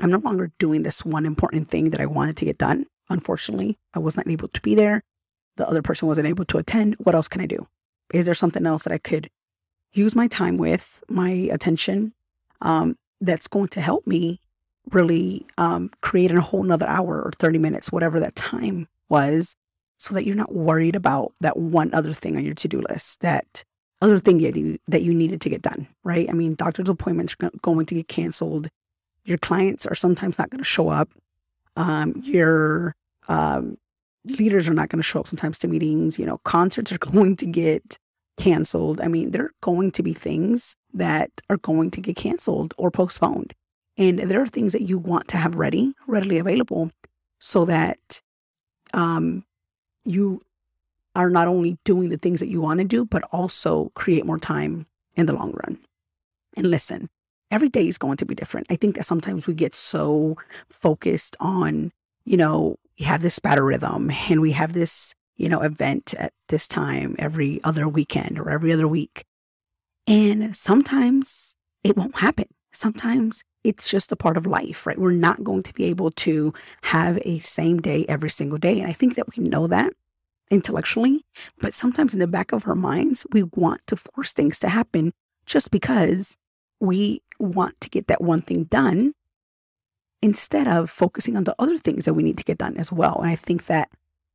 I'm 0.00 0.10
no 0.10 0.18
longer 0.18 0.52
doing 0.58 0.82
this 0.82 1.04
one 1.04 1.26
important 1.26 1.68
thing 1.68 1.90
that 1.90 2.00
I 2.00 2.06
wanted 2.06 2.36
to 2.38 2.44
get 2.44 2.58
done. 2.58 2.86
Unfortunately, 3.08 3.78
I 3.94 3.98
was 3.98 4.16
not 4.16 4.28
able 4.28 4.48
to 4.48 4.60
be 4.60 4.74
there. 4.74 5.02
The 5.56 5.66
other 5.66 5.82
person 5.82 6.06
wasn't 6.06 6.28
able 6.28 6.44
to 6.46 6.58
attend. 6.58 6.96
What 6.98 7.14
else 7.14 7.28
can 7.28 7.40
I 7.40 7.46
do? 7.46 7.66
Is 8.12 8.26
there 8.26 8.34
something 8.34 8.66
else 8.66 8.84
that 8.84 8.92
I 8.92 8.98
could 8.98 9.30
use 9.92 10.14
my 10.14 10.26
time 10.28 10.56
with, 10.56 11.02
my 11.08 11.30
attention, 11.30 12.12
um, 12.60 12.96
that's 13.20 13.48
going 13.48 13.68
to 13.68 13.80
help 13.80 14.06
me 14.06 14.40
really 14.92 15.46
um, 15.58 15.90
create 16.00 16.30
a 16.32 16.40
whole 16.40 16.62
nother 16.62 16.86
hour 16.86 17.22
or 17.22 17.32
30 17.38 17.58
minutes, 17.58 17.92
whatever 17.92 18.20
that 18.20 18.34
time 18.36 18.88
was, 19.08 19.54
so 19.98 20.14
that 20.14 20.24
you're 20.24 20.36
not 20.36 20.54
worried 20.54 20.96
about 20.96 21.32
that 21.40 21.56
one 21.56 21.92
other 21.92 22.12
thing 22.12 22.36
on 22.36 22.44
your 22.44 22.54
to 22.54 22.68
do 22.68 22.80
list, 22.88 23.20
that 23.20 23.64
other 24.00 24.18
thing 24.18 24.38
you, 24.38 24.78
that 24.86 25.02
you 25.02 25.12
needed 25.12 25.40
to 25.40 25.50
get 25.50 25.62
done, 25.62 25.88
right? 26.04 26.28
I 26.28 26.32
mean, 26.32 26.54
doctor's 26.54 26.88
appointments 26.88 27.34
are 27.40 27.50
going 27.60 27.86
to 27.86 27.94
get 27.94 28.08
canceled. 28.08 28.68
Your 29.24 29.38
clients 29.38 29.86
are 29.86 29.94
sometimes 29.94 30.38
not 30.38 30.50
going 30.50 30.60
to 30.60 30.64
show 30.64 30.88
up. 30.88 31.10
Um, 31.76 32.22
your 32.24 32.94
um, 33.28 33.76
leaders 34.28 34.68
are 34.68 34.74
not 34.74 34.88
going 34.88 34.98
to 34.98 35.02
show 35.02 35.20
up 35.20 35.28
sometimes 35.28 35.58
to 35.60 35.68
meetings. 35.68 36.18
You 36.18 36.26
know, 36.26 36.38
concerts 36.38 36.92
are 36.92 36.98
going 37.12 37.36
to 37.36 37.46
get 37.46 37.98
canceled. 38.36 39.00
I 39.00 39.08
mean, 39.08 39.32
there 39.32 39.44
are 39.44 39.54
going 39.60 39.90
to 39.92 40.02
be 40.02 40.12
things 40.12 40.76
that 40.94 41.30
are 41.50 41.58
going 41.58 41.90
to 41.92 42.00
get 42.00 42.16
canceled 42.16 42.74
or 42.78 42.90
postponed. 42.90 43.54
And 43.96 44.18
there 44.18 44.40
are 44.40 44.46
things 44.46 44.72
that 44.72 44.82
you 44.82 44.96
want 44.96 45.28
to 45.28 45.36
have 45.36 45.56
ready, 45.56 45.92
readily 46.06 46.38
available, 46.38 46.92
so 47.40 47.64
that 47.64 48.22
um, 48.94 49.44
you 50.04 50.40
are 51.14 51.30
not 51.30 51.48
only 51.48 51.78
doing 51.84 52.10
the 52.10 52.16
things 52.16 52.38
that 52.38 52.48
you 52.48 52.60
want 52.60 52.78
to 52.78 52.84
do, 52.84 53.04
but 53.04 53.24
also 53.32 53.90
create 53.94 54.24
more 54.24 54.38
time 54.38 54.86
in 55.16 55.26
the 55.26 55.32
long 55.32 55.52
run. 55.52 55.78
And 56.56 56.70
listen, 56.70 57.08
every 57.50 57.68
day 57.68 57.88
is 57.88 57.98
going 57.98 58.16
to 58.18 58.24
be 58.24 58.36
different. 58.36 58.68
I 58.70 58.76
think 58.76 58.96
that 58.96 59.04
sometimes 59.04 59.46
we 59.46 59.54
get 59.54 59.74
so 59.74 60.36
focused 60.70 61.36
on, 61.40 61.92
you 62.24 62.36
know, 62.36 62.76
we 62.98 63.04
have 63.04 63.22
this 63.22 63.38
battle 63.38 63.64
rhythm 63.64 64.10
and 64.28 64.40
we 64.40 64.52
have 64.52 64.72
this, 64.72 65.14
you 65.36 65.48
know, 65.48 65.60
event 65.60 66.14
at 66.14 66.32
this 66.48 66.66
time 66.66 67.14
every 67.18 67.60
other 67.62 67.88
weekend 67.88 68.38
or 68.38 68.50
every 68.50 68.72
other 68.72 68.88
week. 68.88 69.24
And 70.06 70.56
sometimes 70.56 71.54
it 71.84 71.96
won't 71.96 72.16
happen. 72.16 72.46
Sometimes 72.72 73.44
it's 73.64 73.88
just 73.88 74.12
a 74.12 74.16
part 74.16 74.36
of 74.36 74.46
life, 74.46 74.86
right? 74.86 74.98
We're 74.98 75.12
not 75.12 75.44
going 75.44 75.62
to 75.64 75.74
be 75.74 75.84
able 75.84 76.10
to 76.12 76.52
have 76.82 77.18
a 77.22 77.38
same 77.40 77.80
day 77.80 78.04
every 78.08 78.30
single 78.30 78.58
day. 78.58 78.80
And 78.80 78.88
I 78.88 78.92
think 78.92 79.14
that 79.16 79.36
we 79.36 79.44
know 79.44 79.66
that 79.66 79.92
intellectually, 80.50 81.24
but 81.60 81.74
sometimes 81.74 82.14
in 82.14 82.20
the 82.20 82.26
back 82.26 82.52
of 82.52 82.66
our 82.66 82.74
minds, 82.74 83.26
we 83.32 83.42
want 83.42 83.86
to 83.88 83.96
force 83.96 84.32
things 84.32 84.58
to 84.60 84.68
happen 84.68 85.12
just 85.44 85.70
because 85.70 86.36
we 86.80 87.22
want 87.38 87.80
to 87.80 87.90
get 87.90 88.06
that 88.06 88.22
one 88.22 88.40
thing 88.40 88.64
done 88.64 89.12
instead 90.22 90.66
of 90.66 90.90
focusing 90.90 91.36
on 91.36 91.44
the 91.44 91.54
other 91.58 91.78
things 91.78 92.04
that 92.04 92.14
we 92.14 92.22
need 92.22 92.38
to 92.38 92.44
get 92.44 92.58
done 92.58 92.76
as 92.76 92.90
well. 92.90 93.16
And 93.20 93.30
I 93.30 93.36
think 93.36 93.66
that, 93.66 93.90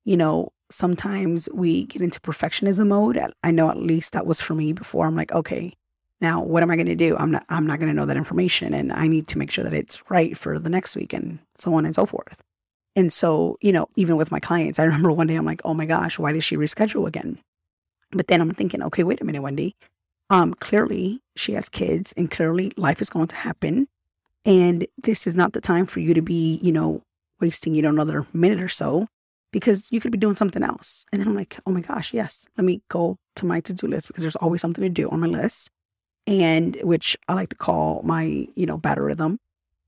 you 0.06 0.16
know, 0.18 0.52
sometimes 0.70 1.50
we 1.54 1.86
get 1.86 2.02
into 2.02 2.20
perfectionism 2.20 2.88
mode. 2.88 3.20
I 3.44 3.52
know 3.52 3.70
at 3.70 3.78
least 3.78 4.14
that 4.14 4.26
was 4.26 4.42
for 4.42 4.54
me 4.54 4.74
before. 4.74 5.06
I'm 5.06 5.16
like, 5.16 5.32
okay, 5.32 5.74
now 6.22 6.42
what 6.42 6.64
am 6.64 6.72
I 6.72 6.76
going 6.76 6.88
to 6.88 6.96
do? 6.96 7.16
I'm 7.18 7.32
not 7.32 7.46
I'm 7.50 7.68
not 7.68 7.80
going 7.80 7.92
to 7.92 7.96
know 7.96 8.06
that 8.06 8.18
information 8.18 8.74
and 8.74 8.92
I 8.92 9.08
need 9.08 9.28
to 9.30 9.38
make 9.38 9.52
sure 9.52 9.64
that 9.64 9.74
it's 9.74 10.10
right 10.10 10.38
for 10.38 10.58
the 10.58 10.70
next 10.70 10.96
week 10.96 11.14
and 11.14 11.40
so 11.56 11.74
on 11.74 11.86
and 11.86 11.94
so 11.94 12.06
forth. 12.06 12.42
And 12.96 13.12
so, 13.12 13.58
you 13.62 13.72
know, 13.72 13.88
even 13.96 14.16
with 14.16 14.32
my 14.32 14.40
clients, 14.40 14.80
I 14.80 14.84
remember 14.86 15.12
one 15.12 15.28
day 15.28 15.36
I'm 15.36 15.46
like, 15.46 15.62
"Oh 15.66 15.74
my 15.74 15.86
gosh, 15.86 16.18
why 16.18 16.32
did 16.32 16.44
she 16.44 16.56
reschedule 16.58 17.08
again?" 17.08 17.40
But 18.12 18.28
then 18.28 18.42
I'm 18.42 18.52
thinking, 18.52 18.82
"Okay, 18.84 19.04
wait 19.04 19.22
a 19.22 19.26
minute, 19.26 19.42
Wendy. 19.42 19.76
Um 20.30 20.54
clearly 20.54 21.22
she 21.36 21.54
has 21.54 21.70
kids 21.70 22.14
and 22.16 22.32
clearly 22.32 22.72
life 22.78 23.02
is 23.02 23.10
going 23.10 23.28
to 23.28 23.36
happen 23.36 23.88
and 24.46 24.88
this 25.02 25.26
is 25.26 25.36
not 25.36 25.54
the 25.54 25.62
time 25.62 25.86
for 25.86 26.00
you 26.00 26.14
to 26.14 26.22
be, 26.22 26.60
you 26.62 26.72
know, 26.72 27.02
wasting, 27.40 27.76
you 27.76 27.82
know, 27.82 27.90
another 27.90 28.26
minute 28.34 28.62
or 28.62 28.68
so 28.68 29.08
because 29.52 29.90
you 29.92 30.02
could 30.02 30.12
be 30.12 30.18
doing 30.18 30.36
something 30.36 30.64
else. 30.64 31.06
And 31.12 31.22
then 31.22 31.28
I'm 31.28 31.36
like, 31.36 31.60
oh 31.66 31.72
my 31.72 31.82
gosh, 31.82 32.14
yes, 32.14 32.48
let 32.58 32.66
me 32.66 32.82
go 32.90 33.18
to 33.36 33.46
my 33.46 33.62
to 33.62 33.74
do 33.74 33.88
list 33.88 34.08
because 34.08 34.24
there's 34.24 34.36
always 34.36 34.62
something 34.62 34.84
to 34.84 34.90
do 34.90 35.10
on 35.10 35.22
my 35.22 35.28
list. 35.28 35.70
And 36.26 36.78
which 36.82 37.18
I 37.28 37.34
like 37.34 37.50
to 37.50 37.56
call 37.56 38.02
my, 38.04 38.48
you 38.56 38.66
know, 38.66 38.78
battle 38.78 39.06
rhythm. 39.06 39.40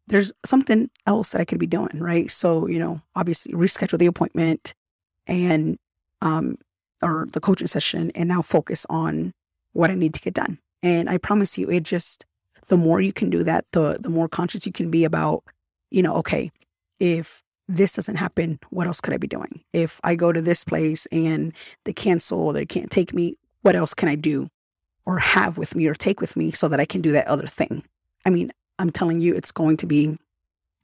There's 0.07 0.31
something 0.45 0.89
else 1.07 1.31
that 1.31 1.41
I 1.41 1.45
could 1.45 1.59
be 1.59 1.65
doing, 1.65 1.99
right? 1.99 2.29
So, 2.29 2.67
you 2.67 2.77
know, 2.77 3.01
obviously 3.15 3.53
reschedule 3.53 3.97
the 3.97 4.05
appointment 4.05 4.75
and, 5.25 5.79
um, 6.21 6.57
or 7.01 7.27
the 7.31 7.39
coaching 7.39 7.67
session 7.67 8.11
and 8.13 8.29
now 8.29 8.41
focus 8.41 8.85
on 8.89 9.33
what 9.73 9.89
I 9.89 9.95
need 9.95 10.13
to 10.13 10.21
get 10.21 10.33
done. 10.33 10.59
And 10.83 11.09
I 11.09 11.17
promise 11.17 11.57
you, 11.57 11.69
it 11.71 11.83
just, 11.83 12.25
the 12.67 12.77
more 12.77 13.01
you 13.01 13.13
can 13.13 13.29
do 13.29 13.43
that, 13.43 13.65
the 13.71 13.97
the 13.99 14.09
more 14.09 14.27
conscious 14.27 14.65
you 14.65 14.71
can 14.71 14.89
be 14.89 15.03
about, 15.03 15.43
you 15.91 16.01
know, 16.01 16.15
okay, 16.15 16.51
if 16.99 17.43
this 17.67 17.93
doesn't 17.93 18.17
happen, 18.17 18.59
what 18.69 18.87
else 18.87 19.01
could 19.01 19.13
I 19.13 19.17
be 19.17 19.27
doing? 19.27 19.63
If 19.73 19.99
I 20.03 20.15
go 20.15 20.31
to 20.31 20.41
this 20.41 20.63
place 20.63 21.07
and 21.11 21.53
they 21.83 21.93
cancel 21.93 22.39
or 22.39 22.53
they 22.53 22.65
can't 22.65 22.91
take 22.91 23.13
me, 23.13 23.37
what 23.61 23.75
else 23.75 23.93
can 23.93 24.07
I 24.07 24.15
do 24.15 24.49
or 25.05 25.19
have 25.19 25.57
with 25.57 25.75
me 25.75 25.87
or 25.87 25.95
take 25.95 26.21
with 26.21 26.35
me 26.35 26.51
so 26.51 26.67
that 26.67 26.79
I 26.79 26.85
can 26.85 27.01
do 27.01 27.11
that 27.13 27.27
other 27.27 27.47
thing? 27.47 27.83
I 28.25 28.29
mean, 28.29 28.51
I'm 28.77 28.91
telling 28.91 29.21
you, 29.21 29.33
it's 29.33 29.51
going 29.51 29.77
to 29.77 29.87
be 29.87 30.17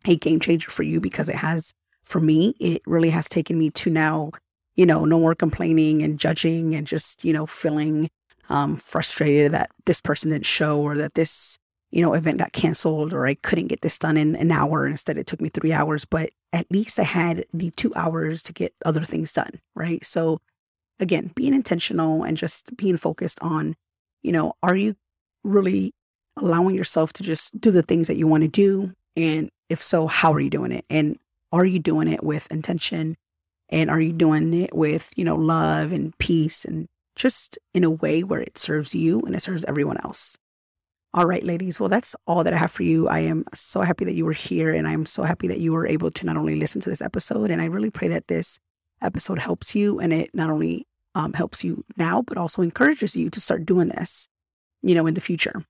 a 0.06 0.16
game 0.16 0.40
changer 0.40 0.72
for 0.72 0.84
you 0.84 1.00
because 1.00 1.30
it 1.30 1.36
has, 1.36 1.74
for 2.02 2.20
me, 2.20 2.56
it 2.60 2.82
really 2.86 3.12
has 3.12 3.30
taken 3.30 3.60
me 3.60 3.70
to 3.72 3.90
now, 3.90 4.32
you 4.76 4.86
know, 4.86 5.06
no 5.06 5.20
more 5.20 5.36
complaining 5.36 6.02
and 6.02 6.20
judging 6.20 6.74
and 6.74 6.88
just, 6.88 7.24
you 7.24 7.34
know, 7.34 7.46
feeling 7.46 8.10
um, 8.50 8.76
frustrated 8.76 9.52
that 9.52 9.70
this 9.86 10.02
person 10.02 10.32
didn't 10.32 10.46
show 10.46 10.82
or 10.82 10.98
that 10.98 11.14
this 11.14 11.58
you 11.92 12.02
know, 12.02 12.14
event 12.14 12.40
got 12.40 12.54
canceled 12.54 13.14
or 13.14 13.28
I 13.28 13.34
couldn't 13.36 13.68
get 13.68 13.82
this 13.82 14.00
done 14.00 14.18
in 14.18 14.36
an 14.36 14.52
hour. 14.52 14.88
Instead, 14.88 15.18
it 15.18 15.28
took 15.28 15.42
me 15.42 15.50
three 15.50 15.74
hours, 15.74 16.06
but 16.06 16.30
at 16.54 16.72
least 16.72 17.00
I 17.00 17.04
had 17.04 17.46
the 17.54 17.70
two 17.72 17.92
hours 17.96 18.42
to 18.44 18.54
get 18.54 18.74
other 18.86 19.02
things 19.02 19.34
done. 19.34 19.60
Right. 19.76 20.04
So, 20.06 20.40
again, 21.00 21.32
being 21.36 21.54
intentional 21.54 22.24
and 22.24 22.38
just 22.38 22.76
being 22.78 22.98
focused 22.98 23.40
on, 23.42 23.76
you 24.24 24.32
know, 24.32 24.54
are 24.64 24.76
you 24.76 24.96
really 25.44 25.94
allowing 26.38 26.76
yourself 26.76 27.12
to 27.14 27.24
just 27.24 27.60
do 27.60 27.72
the 27.72 27.82
things 27.82 28.08
that 28.08 28.18
you 28.18 28.28
want 28.28 28.44
to 28.44 28.48
do? 28.48 28.94
And 29.18 29.50
if 29.70 29.82
so, 29.82 30.08
how 30.08 30.32
are 30.32 30.40
you 30.40 30.50
doing 30.50 30.72
it? 30.72 30.86
And 30.90 31.18
are 31.52 31.66
you 31.66 31.80
doing 31.80 32.08
it 32.08 32.24
with 32.24 32.50
intention? 32.52 33.18
And 33.70 33.90
are 33.90 34.00
you 34.00 34.14
doing 34.14 34.54
it 34.54 34.74
with, 34.74 35.12
you 35.16 35.26
know, 35.26 35.36
love 35.36 35.92
and 35.92 36.18
peace 36.18 36.64
and 36.64 36.88
just 37.16 37.58
in 37.74 37.84
a 37.84 37.90
way 37.90 38.24
where 38.24 38.40
it 38.40 38.58
serves 38.58 38.96
you 38.96 39.22
and 39.22 39.36
it 39.36 39.42
serves 39.42 39.66
everyone 39.66 39.98
else? 40.04 40.38
All 41.14 41.26
right, 41.26 41.44
ladies. 41.44 41.78
Well, 41.78 41.90
that's 41.90 42.16
all 42.26 42.42
that 42.46 42.54
I 42.54 42.58
have 42.58 42.72
for 42.72 42.84
you. 42.84 43.10
I 43.10 43.20
am 43.20 43.44
so 43.54 43.82
happy 43.82 44.06
that 44.06 44.14
you 44.14 44.24
were 44.24 44.32
here 44.32 44.74
and 44.74 44.88
I'm 44.88 45.06
so 45.06 45.24
happy 45.24 45.48
that 45.50 45.60
you 45.60 45.74
were 45.74 45.86
able 45.86 46.10
to 46.10 46.26
not 46.26 46.38
only 46.38 46.56
listen 46.56 46.80
to 46.82 46.90
this 46.90 47.02
episode, 47.02 47.52
and 47.52 47.62
I 47.62 47.66
really 47.66 47.90
pray 47.90 48.08
that 48.08 48.30
this 48.30 48.60
episode 49.02 49.40
helps 49.40 49.76
you 49.76 50.00
and 50.00 50.14
it 50.14 50.30
not 50.34 50.50
only 50.50 50.88
um, 51.14 51.34
helps 51.34 51.66
you 51.66 51.84
now, 51.98 52.22
but 52.22 52.38
also 52.38 52.62
encourages 52.62 53.14
you 53.14 53.30
to 53.30 53.42
start 53.42 53.66
doing 53.66 53.90
this, 53.90 54.30
you 54.82 54.96
know, 54.96 55.06
in 55.06 55.16
the 55.16 55.22
future. 55.22 55.66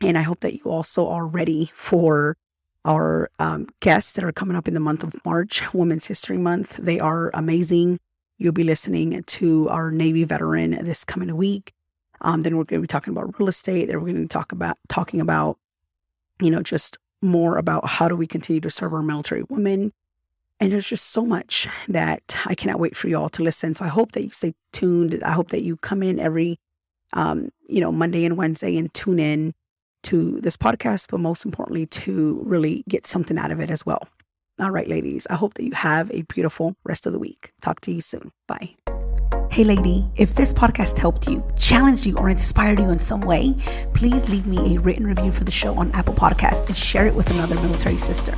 And 0.00 0.16
I 0.16 0.22
hope 0.22 0.40
that 0.40 0.54
you 0.54 0.62
also 0.64 1.06
are 1.06 1.26
ready 1.26 1.70
for 1.74 2.38
our 2.86 3.28
um, 3.38 3.68
guests 3.80 4.14
that 4.14 4.24
are 4.24 4.32
coming 4.32 4.56
up 4.56 4.68
in 4.68 4.74
the 4.74 4.80
month 4.80 5.04
of 5.04 5.14
March, 5.22 5.74
Women's 5.74 6.06
History 6.06 6.38
Month. 6.38 6.78
They 6.78 6.98
are 6.98 7.30
amazing. 7.34 8.00
You'll 8.38 8.52
be 8.52 8.64
listening 8.64 9.22
to 9.22 9.68
our 9.68 9.90
Navy 9.90 10.24
veteran 10.24 10.82
this 10.82 11.04
coming 11.04 11.36
week. 11.36 11.74
Um, 12.22 12.42
then 12.42 12.56
we're 12.56 12.64
going 12.64 12.80
to 12.80 12.84
be 12.84 12.88
talking 12.88 13.12
about 13.12 13.38
real 13.38 13.48
estate. 13.48 13.86
Then 13.86 13.96
we're 14.00 14.12
going 14.12 14.22
to 14.22 14.28
talk 14.28 14.52
about 14.52 14.78
talking 14.88 15.20
about, 15.20 15.58
you 16.40 16.50
know, 16.50 16.62
just 16.62 16.98
more 17.20 17.58
about 17.58 17.86
how 17.86 18.08
do 18.08 18.16
we 18.16 18.26
continue 18.26 18.60
to 18.60 18.70
serve 18.70 18.92
our 18.94 19.02
military 19.02 19.42
women. 19.48 19.92
And 20.60 20.72
there's 20.72 20.88
just 20.88 21.10
so 21.10 21.26
much 21.26 21.68
that 21.88 22.36
I 22.46 22.54
cannot 22.54 22.78
wait 22.78 22.96
for 22.96 23.08
you 23.08 23.16
all 23.16 23.28
to 23.30 23.42
listen. 23.42 23.74
So 23.74 23.84
I 23.84 23.88
hope 23.88 24.12
that 24.12 24.22
you 24.22 24.30
stay 24.30 24.54
tuned. 24.72 25.20
I 25.24 25.32
hope 25.32 25.48
that 25.50 25.62
you 25.62 25.76
come 25.76 26.02
in 26.02 26.20
every, 26.20 26.60
um, 27.12 27.50
you 27.68 27.80
know, 27.80 27.90
Monday 27.90 28.24
and 28.24 28.36
Wednesday 28.36 28.76
and 28.76 28.92
tune 28.94 29.18
in 29.18 29.54
to 30.04 30.40
this 30.40 30.56
podcast, 30.56 31.08
but 31.10 31.20
most 31.20 31.44
importantly, 31.44 31.86
to 31.86 32.42
really 32.44 32.84
get 32.88 33.06
something 33.06 33.38
out 33.38 33.50
of 33.50 33.60
it 33.60 33.70
as 33.70 33.84
well. 33.86 34.08
All 34.60 34.70
right, 34.70 34.88
ladies, 34.88 35.26
I 35.30 35.34
hope 35.34 35.54
that 35.54 35.64
you 35.64 35.72
have 35.72 36.10
a 36.12 36.22
beautiful 36.22 36.76
rest 36.84 37.06
of 37.06 37.12
the 37.12 37.18
week. 37.18 37.52
Talk 37.60 37.80
to 37.82 37.92
you 37.92 38.00
soon. 38.00 38.32
Bye. 38.46 38.76
Hey, 39.52 39.64
lady, 39.64 40.06
if 40.16 40.34
this 40.34 40.50
podcast 40.50 40.96
helped 40.96 41.28
you, 41.28 41.46
challenged 41.58 42.06
you, 42.06 42.16
or 42.16 42.30
inspired 42.30 42.78
you 42.78 42.88
in 42.88 42.98
some 42.98 43.20
way, 43.20 43.54
please 43.92 44.30
leave 44.30 44.46
me 44.46 44.74
a 44.74 44.80
written 44.80 45.06
review 45.06 45.30
for 45.30 45.44
the 45.44 45.50
show 45.50 45.74
on 45.74 45.92
Apple 45.92 46.14
Podcasts 46.14 46.68
and 46.68 46.74
share 46.74 47.06
it 47.06 47.14
with 47.14 47.30
another 47.32 47.56
military 47.56 47.98
sister. 47.98 48.34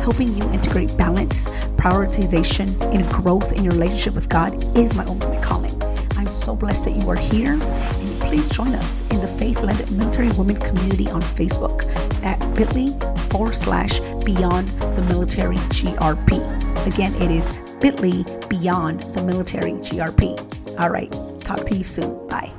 Helping 0.00 0.28
you 0.28 0.42
integrate 0.54 0.96
balance, 0.96 1.50
prioritization, 1.76 2.68
and 2.94 3.06
growth 3.10 3.52
in 3.52 3.64
your 3.64 3.74
relationship 3.74 4.14
with 4.14 4.30
God 4.30 4.54
is 4.74 4.94
my 4.94 5.04
ultimate 5.04 5.42
calling. 5.42 5.74
I'm 6.16 6.26
so 6.26 6.56
blessed 6.56 6.86
that 6.86 6.96
you 6.96 7.06
are 7.10 7.16
here, 7.16 7.52
and 7.52 8.20
please 8.22 8.48
join 8.48 8.74
us 8.76 9.02
in 9.10 9.20
the 9.20 9.28
faith 9.38 9.62
led 9.62 9.92
military 9.92 10.30
women 10.38 10.56
community 10.56 11.10
on 11.10 11.20
Facebook 11.20 11.84
at 12.24 12.38
bit.ly 12.54 12.98
forward 13.28 13.54
slash 13.54 14.00
beyond 14.24 14.68
the 14.68 15.04
military 15.06 15.56
GRP. 15.56 16.86
Again, 16.86 17.14
it 17.16 17.30
is 17.30 17.65
bit.ly 17.80 18.24
beyond 18.48 19.00
the 19.00 19.22
military 19.22 19.72
GRP. 19.72 20.80
All 20.80 20.90
right, 20.90 21.10
talk 21.40 21.64
to 21.66 21.76
you 21.76 21.84
soon. 21.84 22.26
Bye. 22.28 22.52